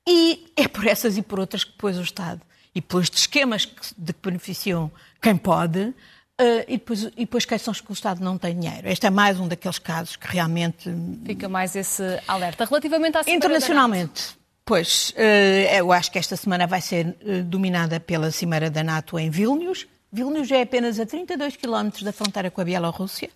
e 0.07 0.53
é 0.57 0.69
por 0.69 0.87
essas 0.87 1.17
e 1.17 1.23
por 1.23 1.39
outras 1.39 1.65
que 1.65 1.73
depois 1.73 1.99
o 1.99 2.03
Estado, 2.03 2.41
e 2.75 2.81
de 2.81 3.17
esquemas 3.17 3.69
de 3.97 4.13
que 4.13 4.21
beneficiam 4.23 4.91
quem 5.21 5.37
pode, 5.37 5.95
Uh, 6.41 6.67
e, 6.67 6.79
depois, 6.79 7.03
e 7.05 7.11
depois 7.17 7.45
quem 7.45 7.59
são 7.59 7.71
os 7.71 7.81
que 7.81 7.91
o 7.91 7.93
Estado 7.93 8.23
não 8.23 8.37
tem 8.37 8.59
dinheiro. 8.59 8.89
Este 8.89 9.07
é 9.07 9.11
mais 9.11 9.39
um 9.39 9.47
daqueles 9.47 9.79
casos 9.79 10.17
que 10.17 10.27
realmente. 10.27 10.91
Fica 11.25 11.49
mais 11.49 11.77
esse 11.77 12.03
alerta. 12.27 12.65
Relativamente 12.65 13.17
à 13.19 13.23
Internacionalmente, 13.29 14.37
Pois, 14.67 15.13
eh, 15.15 15.79
eu 15.79 15.93
acho 15.93 16.11
que 16.11 16.19
esta 16.19 16.37
semana 16.37 16.67
vai 16.67 16.81
ser 16.81 17.15
eh, 17.21 17.43
dominada 17.43 18.01
pela 18.01 18.31
Cimeira 18.31 18.71
da 18.71 18.83
NATO 18.83 19.19
em 19.19 19.29
Vilnius. 19.29 19.87
Vilnius 20.11 20.51
é 20.51 20.63
apenas 20.63 20.99
a 20.99 21.05
32 21.05 21.57
quilómetros 21.57 22.03
da 22.03 22.13
fronteira 22.13 22.51
com 22.51 22.63
a 22.63 22.65
Bielorrússia. 22.65 23.29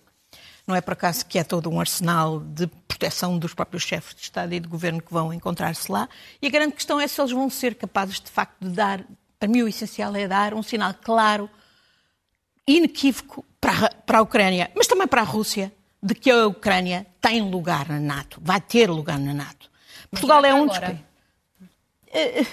Não 0.65 0.75
é 0.75 0.81
por 0.81 0.93
acaso 0.93 1.23
que 1.27 1.37
é 1.37 1.43
todo 1.43 1.69
um 1.69 1.79
arsenal 1.79 2.39
de 2.39 2.65
proteção 2.87 3.37
dos 3.37 3.53
próprios 3.53 3.83
chefes 3.83 4.15
de 4.15 4.21
Estado 4.23 4.53
e 4.53 4.59
de 4.59 4.67
governo 4.67 5.01
que 5.01 5.13
vão 5.13 5.31
encontrar-se 5.31 5.91
lá. 5.91 6.09
E 6.41 6.47
a 6.47 6.49
grande 6.49 6.73
questão 6.73 6.99
é 6.99 7.07
se 7.07 7.21
eles 7.21 7.31
vão 7.31 7.47
ser 7.47 7.75
capazes, 7.75 8.19
de 8.19 8.31
facto, 8.31 8.55
de 8.59 8.69
dar, 8.69 9.03
para 9.39 9.47
mim 9.47 9.61
o 9.61 9.67
essencial 9.67 10.15
é 10.15 10.27
dar 10.27 10.55
um 10.55 10.63
sinal 10.63 10.95
claro, 10.99 11.47
inequívoco 12.67 13.45
para, 13.59 13.89
para 13.89 14.19
a 14.19 14.21
Ucrânia, 14.21 14.71
mas 14.75 14.87
também 14.87 15.07
para 15.07 15.21
a 15.21 15.25
Rússia, 15.25 15.71
de 16.01 16.15
que 16.15 16.31
a 16.31 16.47
Ucrânia 16.47 17.05
tem 17.19 17.41
lugar 17.41 17.89
na 17.89 17.99
NATO, 17.99 18.39
vai 18.41 18.61
ter 18.61 18.89
lugar 18.89 19.19
na 19.19 19.33
NATO. 19.33 19.69
Portugal 20.09 20.43
é 20.45 20.53
um 20.53 20.65
dos 20.65 20.77
eh, 22.11 22.45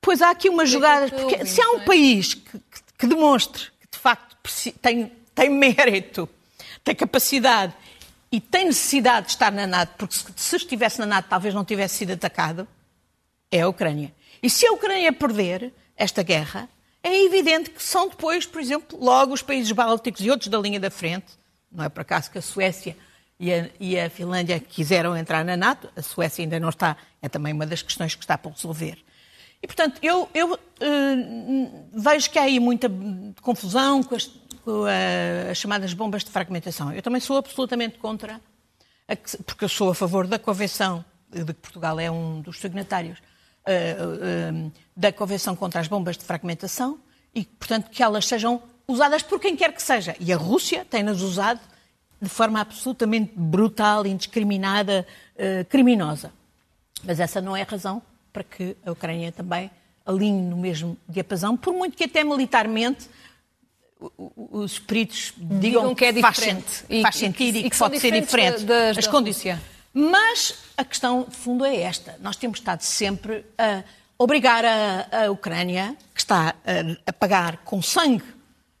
pois 0.00 0.20
há 0.20 0.30
aqui 0.30 0.48
umas 0.48 0.70
jogadas. 0.70 1.10
Porque 1.10 1.46
se 1.46 1.60
há 1.60 1.70
um 1.70 1.84
país 1.84 2.34
que, 2.34 2.58
que, 2.58 2.82
que 2.98 3.06
demonstre 3.06 3.70
que 3.80 3.88
de 3.92 3.98
facto 3.98 4.36
tem, 4.80 5.12
tem 5.34 5.50
mérito, 5.50 6.28
tem 6.82 6.94
capacidade 6.94 7.74
e 8.30 8.40
tem 8.40 8.66
necessidade 8.66 9.26
de 9.26 9.32
estar 9.32 9.52
na 9.52 9.66
NATO, 9.66 9.94
porque 9.96 10.14
se, 10.14 10.24
se 10.34 10.56
estivesse 10.56 10.98
na 10.98 11.06
NATO 11.06 11.28
talvez 11.28 11.54
não 11.54 11.64
tivesse 11.64 11.98
sido 11.98 12.12
atacado, 12.12 12.66
é 13.50 13.60
a 13.60 13.68
Ucrânia. 13.68 14.12
E 14.42 14.50
se 14.50 14.66
a 14.66 14.72
Ucrânia 14.72 15.12
perder 15.12 15.72
esta 15.96 16.22
guerra, 16.22 16.68
é 17.02 17.24
evidente 17.24 17.70
que 17.70 17.82
são 17.82 18.08
depois, 18.08 18.46
por 18.46 18.60
exemplo, 18.60 18.98
logo 19.00 19.32
os 19.34 19.42
países 19.42 19.72
bálticos 19.72 20.20
e 20.20 20.30
outros 20.30 20.48
da 20.48 20.58
linha 20.58 20.78
da 20.78 20.90
frente, 20.90 21.26
não 21.70 21.84
é 21.84 21.88
por 21.88 22.00
acaso 22.00 22.30
que 22.30 22.38
a 22.38 22.42
Suécia 22.42 22.96
e 23.40 23.52
a, 23.52 23.68
e 23.80 23.98
a 23.98 24.08
Finlândia 24.08 24.60
quiseram 24.60 25.16
entrar 25.16 25.44
na 25.44 25.56
NATO, 25.56 25.90
a 25.96 26.02
Suécia 26.02 26.44
ainda 26.44 26.60
não 26.60 26.68
está, 26.68 26.96
é 27.20 27.28
também 27.28 27.52
uma 27.52 27.66
das 27.66 27.82
questões 27.82 28.14
que 28.14 28.22
está 28.22 28.38
por 28.38 28.52
resolver. 28.52 28.98
E, 29.62 29.66
portanto, 29.66 29.98
eu, 30.02 30.28
eu 30.34 30.54
uh, 30.54 31.88
vejo 31.92 32.30
que 32.30 32.38
há 32.38 32.42
aí 32.42 32.58
muita 32.58 32.90
confusão 33.40 34.02
com 34.02 34.14
as, 34.14 34.26
com 34.64 34.84
a, 34.84 35.50
as 35.50 35.58
chamadas 35.58 35.94
bombas 35.94 36.24
de 36.24 36.30
fragmentação. 36.30 36.92
Eu 36.92 37.00
também 37.00 37.20
sou 37.20 37.36
absolutamente 37.36 37.98
contra, 37.98 38.40
a, 39.08 39.16
porque 39.44 39.64
eu 39.64 39.68
sou 39.68 39.90
a 39.90 39.94
favor 39.94 40.26
da 40.26 40.38
Convenção, 40.38 41.04
de 41.30 41.44
que 41.46 41.54
Portugal 41.54 41.98
é 41.98 42.10
um 42.10 42.40
dos 42.40 42.60
signatários, 42.60 43.18
uh, 43.66 44.66
uh, 44.66 44.72
da 44.96 45.12
Convenção 45.12 45.56
contra 45.56 45.80
as 45.80 45.88
bombas 45.88 46.16
de 46.16 46.24
fragmentação 46.24 46.98
e, 47.34 47.44
portanto, 47.44 47.90
que 47.90 48.02
elas 48.02 48.26
sejam 48.26 48.62
usadas 48.86 49.22
por 49.22 49.40
quem 49.40 49.56
quer 49.56 49.72
que 49.72 49.82
seja. 49.82 50.14
E 50.20 50.32
a 50.32 50.36
Rússia 50.36 50.84
tem-nas 50.88 51.20
usado 51.20 51.60
de 52.20 52.28
forma 52.28 52.60
absolutamente 52.60 53.32
brutal, 53.34 54.06
indiscriminada, 54.06 55.06
uh, 55.34 55.64
criminosa. 55.66 56.32
Mas 57.02 57.18
essa 57.18 57.40
não 57.40 57.56
é 57.56 57.62
a 57.62 57.66
razão 57.66 58.00
para 58.32 58.44
que 58.44 58.76
a 58.86 58.92
Ucrânia 58.92 59.32
também 59.32 59.70
alinhe 60.06 60.42
no 60.42 60.56
mesmo 60.56 60.96
diapasão, 61.08 61.56
por 61.56 61.72
muito 61.72 61.96
que 61.96 62.04
até 62.04 62.24
militarmente 62.24 63.08
os 64.36 64.72
espíritos 64.72 65.32
digam, 65.36 65.60
digam 65.60 65.94
que 65.94 66.04
é 66.04 66.12
diferente 66.12 66.64
faz, 66.64 66.84
e, 66.88 67.02
faz 67.02 67.16
sentido 67.16 67.56
e, 67.56 67.60
e 67.60 67.62
que, 67.64 67.70
que 67.70 67.78
pode 67.78 68.00
ser 68.00 68.20
diferente 68.20 68.64
das, 68.64 68.98
as 68.98 69.06
condições. 69.06 69.58
Mas 69.92 70.58
a 70.76 70.84
questão 70.84 71.24
de 71.28 71.36
fundo 71.36 71.64
é 71.64 71.76
esta. 71.76 72.16
Nós 72.20 72.36
temos 72.36 72.58
estado 72.58 72.82
sempre 72.82 73.44
a 73.58 73.82
obrigar 74.18 74.64
a, 74.64 75.24
a 75.24 75.30
Ucrânia, 75.30 75.96
que 76.14 76.20
está 76.20 76.54
a, 76.64 77.10
a 77.10 77.12
pagar 77.12 77.58
com 77.58 77.82
sangue 77.82 78.24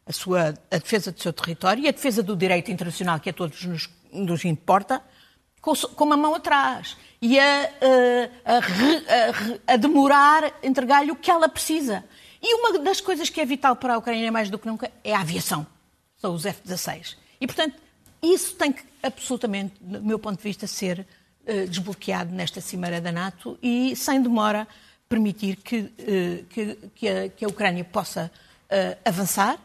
a, 0.06 0.12
sua, 0.12 0.54
a 0.70 0.78
defesa 0.78 1.12
do 1.12 1.20
seu 1.20 1.32
território 1.32 1.84
e 1.84 1.88
a 1.88 1.92
defesa 1.92 2.22
do 2.22 2.36
direito 2.36 2.70
internacional, 2.70 3.20
que 3.20 3.30
a 3.30 3.32
todos 3.32 3.64
nos, 3.64 3.90
nos 4.12 4.44
importa, 4.44 5.02
com, 5.60 5.74
com, 5.74 6.04
uma 6.04 6.16
mão 6.16 6.34
atrás. 6.34 6.96
E 7.20 7.38
a, 7.38 7.70
a, 8.44 9.74
a, 9.74 9.76
demorar 9.76 10.52
entregar-lhe 10.62 11.10
o 11.10 11.16
que 11.16 11.30
ela 11.30 11.48
precisa. 11.48 12.04
E 12.42 12.54
uma 12.54 12.78
das 12.78 13.00
coisas 13.00 13.28
que 13.28 13.40
é 13.40 13.44
vital 13.44 13.76
para 13.76 13.94
a 13.94 13.98
Ucrânia 13.98 14.32
mais 14.32 14.50
do 14.50 14.58
que 14.58 14.66
nunca 14.66 14.90
é 15.04 15.14
a 15.14 15.20
aviação. 15.20 15.66
São 16.16 16.34
os 16.34 16.46
F-16. 16.46 17.16
E, 17.40 17.46
portanto, 17.46 17.76
isso 18.22 18.54
tem 18.54 18.72
que 18.72 18.92
absolutamente, 19.02 19.74
do 19.80 20.00
meu 20.00 20.18
ponto 20.18 20.38
de 20.38 20.44
vista, 20.44 20.66
ser 20.66 21.00
uh, 21.00 21.68
desbloqueado 21.68 22.32
nesta 22.32 22.60
cimeira 22.60 23.00
da 23.00 23.10
NATO 23.10 23.58
e, 23.62 23.96
sem 23.96 24.22
demora, 24.22 24.66
permitir 25.08 25.56
que, 25.56 25.80
uh, 25.80 26.44
que, 26.48 26.78
que, 26.94 27.08
a, 27.08 27.28
que, 27.28 27.44
a, 27.44 27.48
Ucrânia 27.48 27.84
possa 27.84 28.30
uh, 28.70 28.98
avançar 29.04 29.58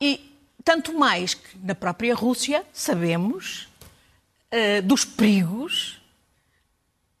e 0.00 0.32
tanto 0.64 0.96
mais 0.96 1.34
que 1.34 1.58
na 1.58 1.74
própria 1.74 2.14
Rússia 2.14 2.64
sabemos 2.72 3.68
dos 4.84 5.04
perigos 5.04 6.00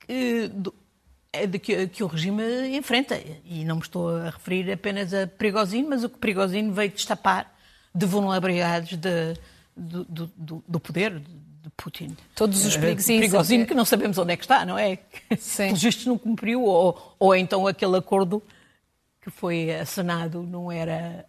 de 0.08 1.58
que, 1.58 1.86
que, 1.86 2.02
o 2.02 2.06
regime 2.08 2.42
enfrenta. 2.76 3.20
E 3.44 3.64
não 3.64 3.76
me 3.76 3.82
estou 3.82 4.16
a 4.16 4.30
referir 4.30 4.72
apenas 4.72 5.14
a 5.14 5.28
Prigozhin, 5.28 5.84
mas 5.84 6.02
o 6.02 6.08
que 6.08 6.18
Prigozhin 6.18 6.72
veio 6.72 6.90
destapar 6.90 7.54
de 7.94 8.04
vulnerabilidades 8.04 8.98
de, 8.98 9.34
do, 9.76 10.04
do, 10.04 10.64
do 10.66 10.80
poder 10.80 11.20
de 11.66 11.70
Putin. 11.76 12.16
Todos 12.34 12.64
os 12.64 12.76
perigos. 12.76 13.04
Prigozhin 13.04 13.64
que 13.64 13.74
não 13.74 13.84
sabemos 13.84 14.16
onde 14.18 14.32
é 14.32 14.36
que 14.36 14.44
está, 14.44 14.64
não 14.64 14.78
é? 14.78 14.98
Sim. 15.38 15.72
Os 15.74 15.80
justos 15.80 16.06
não 16.06 16.16
cumpriu, 16.16 16.62
ou, 16.62 17.16
ou 17.18 17.34
então 17.34 17.66
aquele 17.66 17.96
acordo 17.96 18.42
que 19.20 19.30
foi 19.30 19.74
assinado 19.74 20.42
não 20.42 20.70
era 20.70 21.26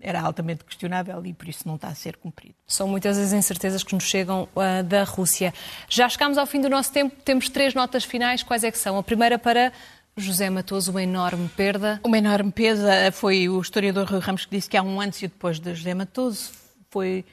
era 0.00 0.20
altamente 0.20 0.64
questionável 0.64 1.24
e 1.26 1.34
por 1.34 1.48
isso 1.48 1.66
não 1.66 1.74
está 1.74 1.88
a 1.88 1.94
ser 1.94 2.16
cumprido. 2.16 2.54
São 2.66 2.86
muitas 2.88 3.18
as 3.18 3.32
incertezas 3.32 3.82
que 3.82 3.94
nos 3.94 4.04
chegam 4.04 4.48
uh, 4.54 4.82
da 4.82 5.02
Rússia. 5.04 5.52
Já 5.88 6.08
chegámos 6.08 6.38
ao 6.38 6.46
fim 6.46 6.60
do 6.60 6.68
nosso 6.68 6.92
tempo, 6.92 7.16
temos 7.24 7.48
três 7.48 7.74
notas 7.74 8.04
finais. 8.04 8.42
Quais 8.42 8.64
é 8.64 8.70
que 8.70 8.78
são? 8.78 8.96
A 8.96 9.02
primeira 9.02 9.38
para 9.38 9.72
José 10.16 10.48
Matoso, 10.50 10.90
uma 10.90 11.02
enorme 11.02 11.48
perda. 11.48 12.00
Uma 12.04 12.18
enorme 12.18 12.52
perda 12.52 13.10
foi 13.12 13.48
o 13.48 13.60
historiador 13.60 14.06
Rui 14.06 14.20
Ramos 14.20 14.44
que 14.44 14.56
disse 14.56 14.68
que 14.70 14.76
há 14.76 14.82
um 14.82 15.00
antes 15.00 15.22
e 15.22 15.28
depois 15.28 15.58
de 15.58 15.74
José 15.74 15.94
Matoso. 15.94 16.52
Foi 16.90 17.24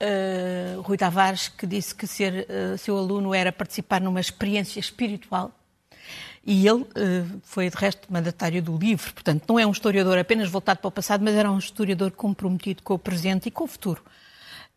uh, 0.00 0.80
Rui 0.82 0.96
Tavares 0.96 1.48
que 1.48 1.66
disse 1.66 1.94
que 1.94 2.06
ser 2.06 2.46
uh, 2.48 2.78
seu 2.78 2.96
aluno 2.96 3.34
era 3.34 3.52
participar 3.52 4.00
numa 4.00 4.20
experiência 4.20 4.80
espiritual 4.80 5.52
e 6.44 6.66
ele 6.66 6.82
uh, 6.82 7.40
foi, 7.42 7.68
de 7.68 7.76
resto, 7.76 8.06
mandatário 8.08 8.62
do 8.62 8.76
livro. 8.76 9.12
Portanto, 9.12 9.44
não 9.48 9.58
é 9.58 9.66
um 9.66 9.72
historiador 9.72 10.16
apenas 10.16 10.48
voltado 10.48 10.78
para 10.78 10.88
o 10.88 10.92
passado, 10.92 11.24
mas 11.24 11.34
era 11.34 11.50
um 11.50 11.58
historiador 11.58 12.12
comprometido 12.12 12.82
com 12.84 12.94
o 12.94 12.98
presente 12.98 13.46
e 13.46 13.50
com 13.50 13.64
o 13.64 13.66
futuro. 13.66 14.02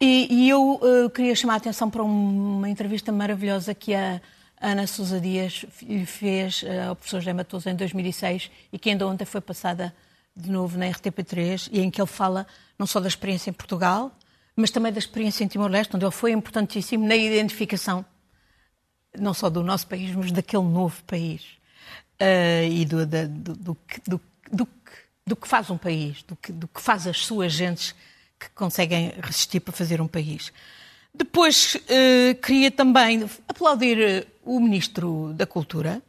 E, 0.02 0.28
e 0.32 0.50
eu 0.50 0.80
queria 1.14 1.36
chamar 1.36 1.56
a 1.56 1.58
atenção 1.58 1.90
para 1.90 2.02
uma 2.02 2.70
entrevista 2.70 3.12
maravilhosa 3.12 3.76
que 3.76 3.94
a 3.94 4.20
Ana 4.60 4.88
Sousa 4.88 5.20
Dias 5.20 5.66
lhe 5.82 6.06
fez 6.06 6.64
ao 6.88 6.96
professor 6.96 7.20
José 7.20 7.34
Matoso 7.34 7.70
em 7.70 7.76
2006 7.76 8.50
e 8.72 8.80
que 8.80 8.90
ainda 8.90 9.06
ontem 9.06 9.26
foi 9.26 9.42
passada 9.42 9.94
de 10.36 10.50
novo 10.50 10.78
na 10.78 10.86
RTP3 10.86 11.70
e 11.72 11.82
em 11.82 11.92
que 11.92 12.02
ele 12.02 12.08
fala 12.08 12.48
não 12.80 12.88
só 12.88 13.00
da 13.00 13.10
experiência 13.10 13.50
em 13.50 13.54
Portugal, 13.54 14.12
mas 14.60 14.72
também 14.72 14.92
da 14.92 15.00
experiência 15.00 15.44
em 15.44 15.48
Timor-Leste, 15.48 15.96
onde 15.96 16.06
ele 16.06 16.12
foi 16.12 16.32
importantíssimo 16.32 17.08
na 17.08 17.16
identificação 17.16 18.06
não 19.18 19.34
só 19.34 19.50
do 19.50 19.64
nosso 19.64 19.88
país, 19.88 20.14
mas 20.16 20.32
daquele 20.32 20.64
novo 20.64 21.02
país 21.04 21.42
uh, 22.22 22.70
e 22.70 22.86
do, 22.86 23.06
do, 23.06 23.28
do, 23.28 23.78
do, 24.08 24.22
do, 24.52 24.68
do, 25.26 25.36
que 25.36 25.48
faz 25.48 25.70
um 25.70 25.78
país, 25.78 26.22
do 26.24 26.36
que, 26.36 26.52
do 26.52 26.68
que 26.68 26.82
faz 26.82 27.08
as 27.08 27.26
suas 27.26 27.54
gentes 27.54 27.96
que 28.40 28.50
conseguem 28.52 29.14
resistir 29.22 29.60
para 29.60 29.74
fazer 29.74 30.00
um 30.02 30.08
país. 30.08 30.52
Depois, 31.14 31.76
uh, 31.76 32.36
queria 32.42 32.70
também 32.70 33.28
aplaudir 33.48 34.00
eh, 34.00 34.28
o 34.44 34.60
Ministro 34.60 35.34
da 35.34 35.46
Cultura 35.46 36.02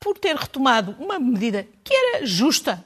por 0.00 0.18
ter 0.18 0.34
retomado 0.34 0.96
uma 0.98 1.18
medida 1.18 1.66
que 1.84 1.94
era 1.94 2.26
justa 2.26 2.84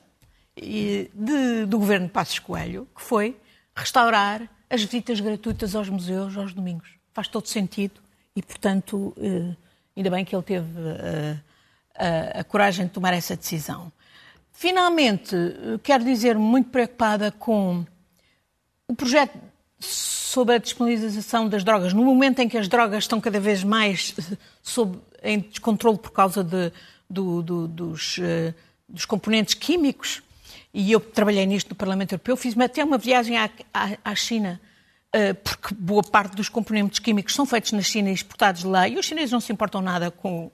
de, 0.55 1.64
do 1.66 1.79
governo 1.79 2.07
de 2.07 2.12
Passos 2.12 2.38
Coelho, 2.38 2.87
que 2.95 3.03
foi 3.03 3.37
restaurar 3.75 4.42
as 4.69 4.83
visitas 4.83 5.21
gratuitas 5.21 5.75
aos 5.75 5.89
museus 5.89 6.37
aos 6.37 6.53
domingos. 6.53 6.89
Faz 7.13 7.29
todo 7.29 7.47
sentido 7.47 8.01
e, 8.35 8.43
portanto, 8.43 9.15
ainda 9.97 10.11
bem 10.11 10.25
que 10.25 10.35
ele 10.35 10.43
teve 10.43 10.67
a, 11.95 12.41
a 12.41 12.45
coragem 12.45 12.87
de 12.87 12.93
tomar 12.93 13.15
essa 13.15 13.37
decisão. 13.37 13.91
Finalmente, 14.53 15.37
quero 15.83 16.05
dizer, 16.05 16.37
muito 16.37 16.71
preocupada 16.71 17.31
com 17.31 17.85
o 18.89 18.95
projeto 18.95 19.39
sobre 19.79 20.55
a 20.55 20.59
disponibilização 20.59 21.49
das 21.49 21.63
drogas. 21.63 21.93
No 21.93 22.05
momento 22.05 22.41
em 22.41 22.49
que 22.49 22.57
as 22.57 22.69
drogas 22.69 23.05
estão 23.05 23.21
cada 23.21 23.39
vez 23.39 23.63
mais 23.63 24.15
sob, 24.63 24.99
em 25.23 25.41
descontrole 25.41 25.99
por 25.99 26.11
causa 26.11 26.43
de, 26.43 26.73
do, 27.09 27.43
do, 27.43 27.69
dos, 27.69 28.19
dos, 28.89 29.05
componentes 29.05 29.55
químicos, 29.55 30.23
e 30.77 30.93
eu 30.93 31.01
trabalhei 31.01 31.47
nisto 31.47 31.71
no 31.71 31.75
Parlamento 31.75 32.12
Europeu, 32.12 32.37
fiz 32.37 32.55
até 32.59 32.85
uma 32.85 32.99
viagem 32.99 33.39
à, 33.39 33.49
à, 33.73 33.97
à 34.05 34.15
China, 34.15 34.61
uh, 35.09 35.35
porque 35.37 35.75
boa 35.75 36.03
parte 36.03 36.37
dos 36.37 36.51
componentes 36.51 36.99
químicos 36.99 37.35
são 37.35 37.47
feitos 37.47 37.73
na 37.73 37.81
China 37.81 38.11
e 38.11 38.12
exportados 38.12 38.62
lá, 38.62 38.87
e 38.87 38.99
os 38.99 39.07
chineses 39.07 39.33
não 39.33 39.41
se 39.41 39.51
importam 39.51 39.81
nada 39.81 40.11
com 40.11 40.51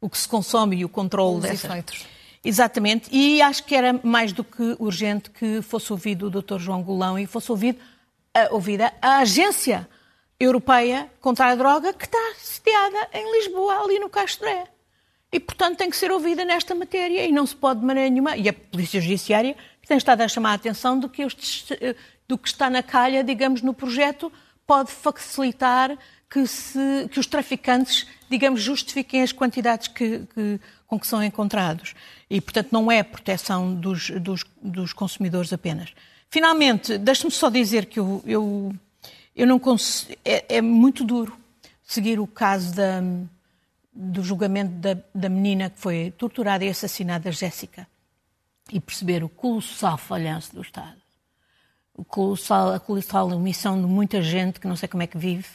o 0.00 0.08
que 0.08 0.16
se 0.16 0.28
consome 0.28 0.76
e 0.76 0.84
o 0.84 0.88
controle 0.88 1.38
Os 1.38 1.42
dessas... 1.42 1.64
efeitos. 1.64 2.06
Exatamente, 2.44 3.08
e 3.12 3.42
acho 3.42 3.64
que 3.64 3.74
era 3.74 3.98
mais 4.04 4.32
do 4.32 4.44
que 4.44 4.76
urgente 4.78 5.30
que 5.30 5.60
fosse 5.62 5.92
ouvido 5.92 6.28
o 6.28 6.30
Dr. 6.30 6.60
João 6.60 6.80
Golão 6.80 7.18
e 7.18 7.26
fosse 7.26 7.50
ouvido, 7.50 7.80
uh, 7.80 8.54
ouvida 8.54 8.92
a 9.02 9.18
Agência 9.18 9.88
Europeia 10.38 11.10
contra 11.20 11.46
a 11.46 11.56
Droga, 11.56 11.92
que 11.92 12.04
está 12.04 12.34
sediada 12.38 13.08
em 13.12 13.32
Lisboa, 13.32 13.82
ali 13.82 13.98
no 13.98 14.08
Castoré. 14.08 14.71
E, 15.32 15.40
portanto, 15.40 15.78
tem 15.78 15.88
que 15.88 15.96
ser 15.96 16.12
ouvida 16.12 16.44
nesta 16.44 16.74
matéria 16.74 17.26
e 17.26 17.32
não 17.32 17.46
se 17.46 17.56
pode 17.56 17.80
de 17.80 17.86
maneira 17.86 18.10
nenhuma. 18.10 18.36
E 18.36 18.48
a 18.48 18.52
Polícia 18.52 19.00
Judiciária 19.00 19.56
tem 19.88 19.96
estado 19.96 20.20
a 20.20 20.28
chamar 20.28 20.52
a 20.52 20.54
atenção 20.54 20.98
do 20.98 21.08
que, 21.08 21.22
este, 21.22 21.96
do 22.28 22.36
que 22.36 22.48
está 22.48 22.68
na 22.68 22.82
calha, 22.82 23.24
digamos, 23.24 23.62
no 23.62 23.72
projeto, 23.72 24.30
pode 24.66 24.92
facilitar 24.92 25.96
que, 26.30 26.46
se, 26.46 27.08
que 27.10 27.18
os 27.18 27.26
traficantes, 27.26 28.06
digamos, 28.28 28.62
justifiquem 28.62 29.22
as 29.22 29.32
quantidades 29.32 29.88
que, 29.88 30.20
que, 30.34 30.60
com 30.86 30.98
que 30.98 31.06
são 31.06 31.22
encontrados. 31.22 31.94
E, 32.28 32.40
portanto, 32.40 32.68
não 32.70 32.90
é 32.90 33.02
proteção 33.02 33.74
dos, 33.74 34.10
dos, 34.10 34.44
dos 34.62 34.92
consumidores 34.92 35.52
apenas. 35.52 35.92
Finalmente, 36.30 36.96
deixe-me 36.96 37.30
só 37.30 37.50
dizer 37.50 37.86
que 37.86 38.00
eu, 38.00 38.22
eu, 38.26 38.74
eu 39.36 39.46
não 39.46 39.58
consigo. 39.58 40.18
É, 40.24 40.56
é, 40.56 40.62
muito 40.62 41.04
duro 41.04 41.36
seguir 41.82 42.18
o 42.18 42.26
caso 42.26 42.74
da, 42.74 43.02
do 43.92 44.22
julgamento 44.22 44.72
da, 44.72 44.96
da 45.14 45.28
menina 45.28 45.68
que 45.68 45.78
foi 45.78 46.10
torturada 46.16 46.64
e 46.64 46.68
assassinada, 46.68 47.30
Jéssica, 47.30 47.86
e 48.72 48.80
perceber 48.80 49.22
o 49.22 49.28
colossal 49.28 49.98
falhanço 49.98 50.54
do 50.54 50.62
Estado. 50.62 51.00
O 51.94 52.04
colossal, 52.04 52.72
a 52.72 52.80
colossal 52.80 53.28
omissão 53.28 53.78
de 53.78 53.86
muita 53.86 54.22
gente 54.22 54.58
que 54.58 54.66
não 54.66 54.76
sei 54.76 54.88
como 54.88 55.02
é 55.02 55.06
que 55.06 55.18
vive, 55.18 55.48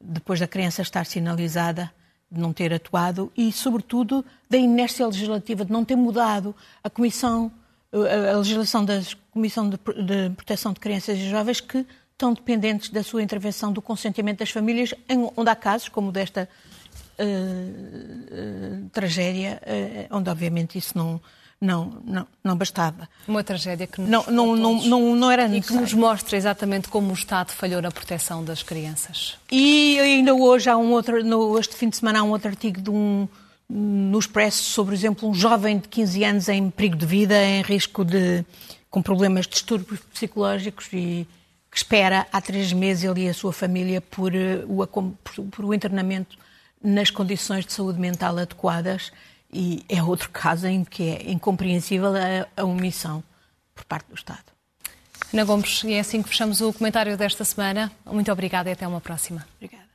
depois 0.00 0.40
da 0.40 0.46
criança 0.46 0.80
estar 0.80 1.04
sinalizada, 1.04 1.92
de 2.30 2.40
não 2.40 2.52
ter 2.52 2.72
atuado 2.72 3.32
e, 3.36 3.50
sobretudo, 3.50 4.24
da 4.48 4.56
inércia 4.56 5.06
legislativa, 5.06 5.64
de 5.64 5.72
não 5.72 5.84
ter 5.84 5.96
mudado 5.96 6.54
a 6.84 6.90
Comissão, 6.90 7.50
a 7.92 8.36
legislação 8.36 8.84
da 8.84 9.00
Comissão 9.30 9.68
de 9.68 9.78
Proteção 10.36 10.72
de 10.72 10.80
Crianças 10.80 11.18
e 11.18 11.28
Jovens 11.28 11.60
que 11.60 11.86
estão 12.12 12.34
dependentes 12.34 12.90
da 12.90 13.02
sua 13.02 13.22
intervenção, 13.22 13.72
do 13.72 13.80
consentimento 13.80 14.40
das 14.40 14.50
famílias, 14.50 14.92
onde 15.36 15.50
há 15.50 15.56
casos 15.56 15.88
como 15.88 16.12
desta 16.12 16.48
tragédia, 18.92 19.60
uh, 19.62 20.16
onde 20.16 20.30
obviamente 20.30 20.78
isso 20.78 20.96
não, 20.96 21.20
não, 21.60 22.00
não, 22.04 22.26
não 22.42 22.56
bastava. 22.56 23.08
Uma 23.26 23.42
tragédia 23.42 23.86
que 23.86 24.00
nos 24.00 24.08
não, 24.08 24.24
não, 24.26 24.56
não, 24.56 24.82
não, 24.84 25.16
não 25.16 25.30
era 25.30 25.48
necessário. 25.48 25.84
E 25.84 25.86
que 25.86 25.94
nos 25.94 25.94
mostra 25.94 26.36
exatamente 26.36 26.88
como 26.88 27.10
o 27.10 27.14
Estado 27.14 27.52
falhou 27.52 27.82
na 27.82 27.90
proteção 27.90 28.44
das 28.44 28.62
crianças. 28.62 29.36
E 29.50 29.98
ainda 29.98 30.34
hoje, 30.34 30.70
há 30.70 30.76
um 30.76 30.92
outro, 30.92 31.24
no, 31.24 31.58
este 31.58 31.74
fim 31.74 31.88
de 31.88 31.96
semana, 31.96 32.20
há 32.20 32.22
um 32.22 32.30
outro 32.30 32.48
artigo 32.48 32.80
de 32.80 32.90
um, 32.90 33.26
no 33.68 34.18
Expresso 34.18 34.62
sobre, 34.62 34.94
por 34.94 34.98
exemplo, 34.98 35.28
um 35.28 35.34
jovem 35.34 35.78
de 35.78 35.88
15 35.88 36.24
anos 36.24 36.48
em 36.48 36.70
perigo 36.70 36.96
de 36.96 37.06
vida, 37.06 37.42
em 37.42 37.62
risco 37.62 38.04
de. 38.04 38.44
com 38.88 39.02
problemas 39.02 39.46
de 39.46 39.52
distúrbios 39.52 40.00
psicológicos 40.12 40.86
e 40.92 41.26
que 41.70 41.76
espera 41.76 42.26
há 42.32 42.40
três 42.40 42.72
meses 42.72 43.04
ele 43.04 43.26
e 43.26 43.28
a 43.28 43.34
sua 43.34 43.52
família 43.52 44.00
por, 44.00 44.34
eh, 44.34 44.64
o, 44.66 44.86
por, 44.86 45.44
por 45.50 45.64
o 45.66 45.74
internamento 45.74 46.38
nas 46.82 47.10
condições 47.10 47.66
de 47.66 47.72
saúde 47.72 47.98
mental 47.98 48.38
adequadas 48.38 49.12
e 49.52 49.84
é 49.88 50.02
outro 50.02 50.30
caso 50.30 50.66
em 50.66 50.84
que 50.84 51.02
é 51.02 51.30
incompreensível 51.30 52.12
a, 52.14 52.46
a 52.60 52.64
omissão 52.64 53.22
por 53.74 53.84
parte 53.84 54.06
do 54.08 54.14
Estado. 54.14 54.44
Ana 55.32 55.44
Gomes, 55.44 55.84
e 55.84 55.94
é 55.94 56.00
assim 56.00 56.22
que 56.22 56.28
fechamos 56.28 56.60
o 56.60 56.72
comentário 56.72 57.16
desta 57.16 57.44
semana. 57.44 57.92
Muito 58.06 58.30
obrigada 58.32 58.70
e 58.70 58.72
até 58.72 58.86
uma 58.86 59.00
próxima. 59.00 59.46
Obrigada. 59.56 59.88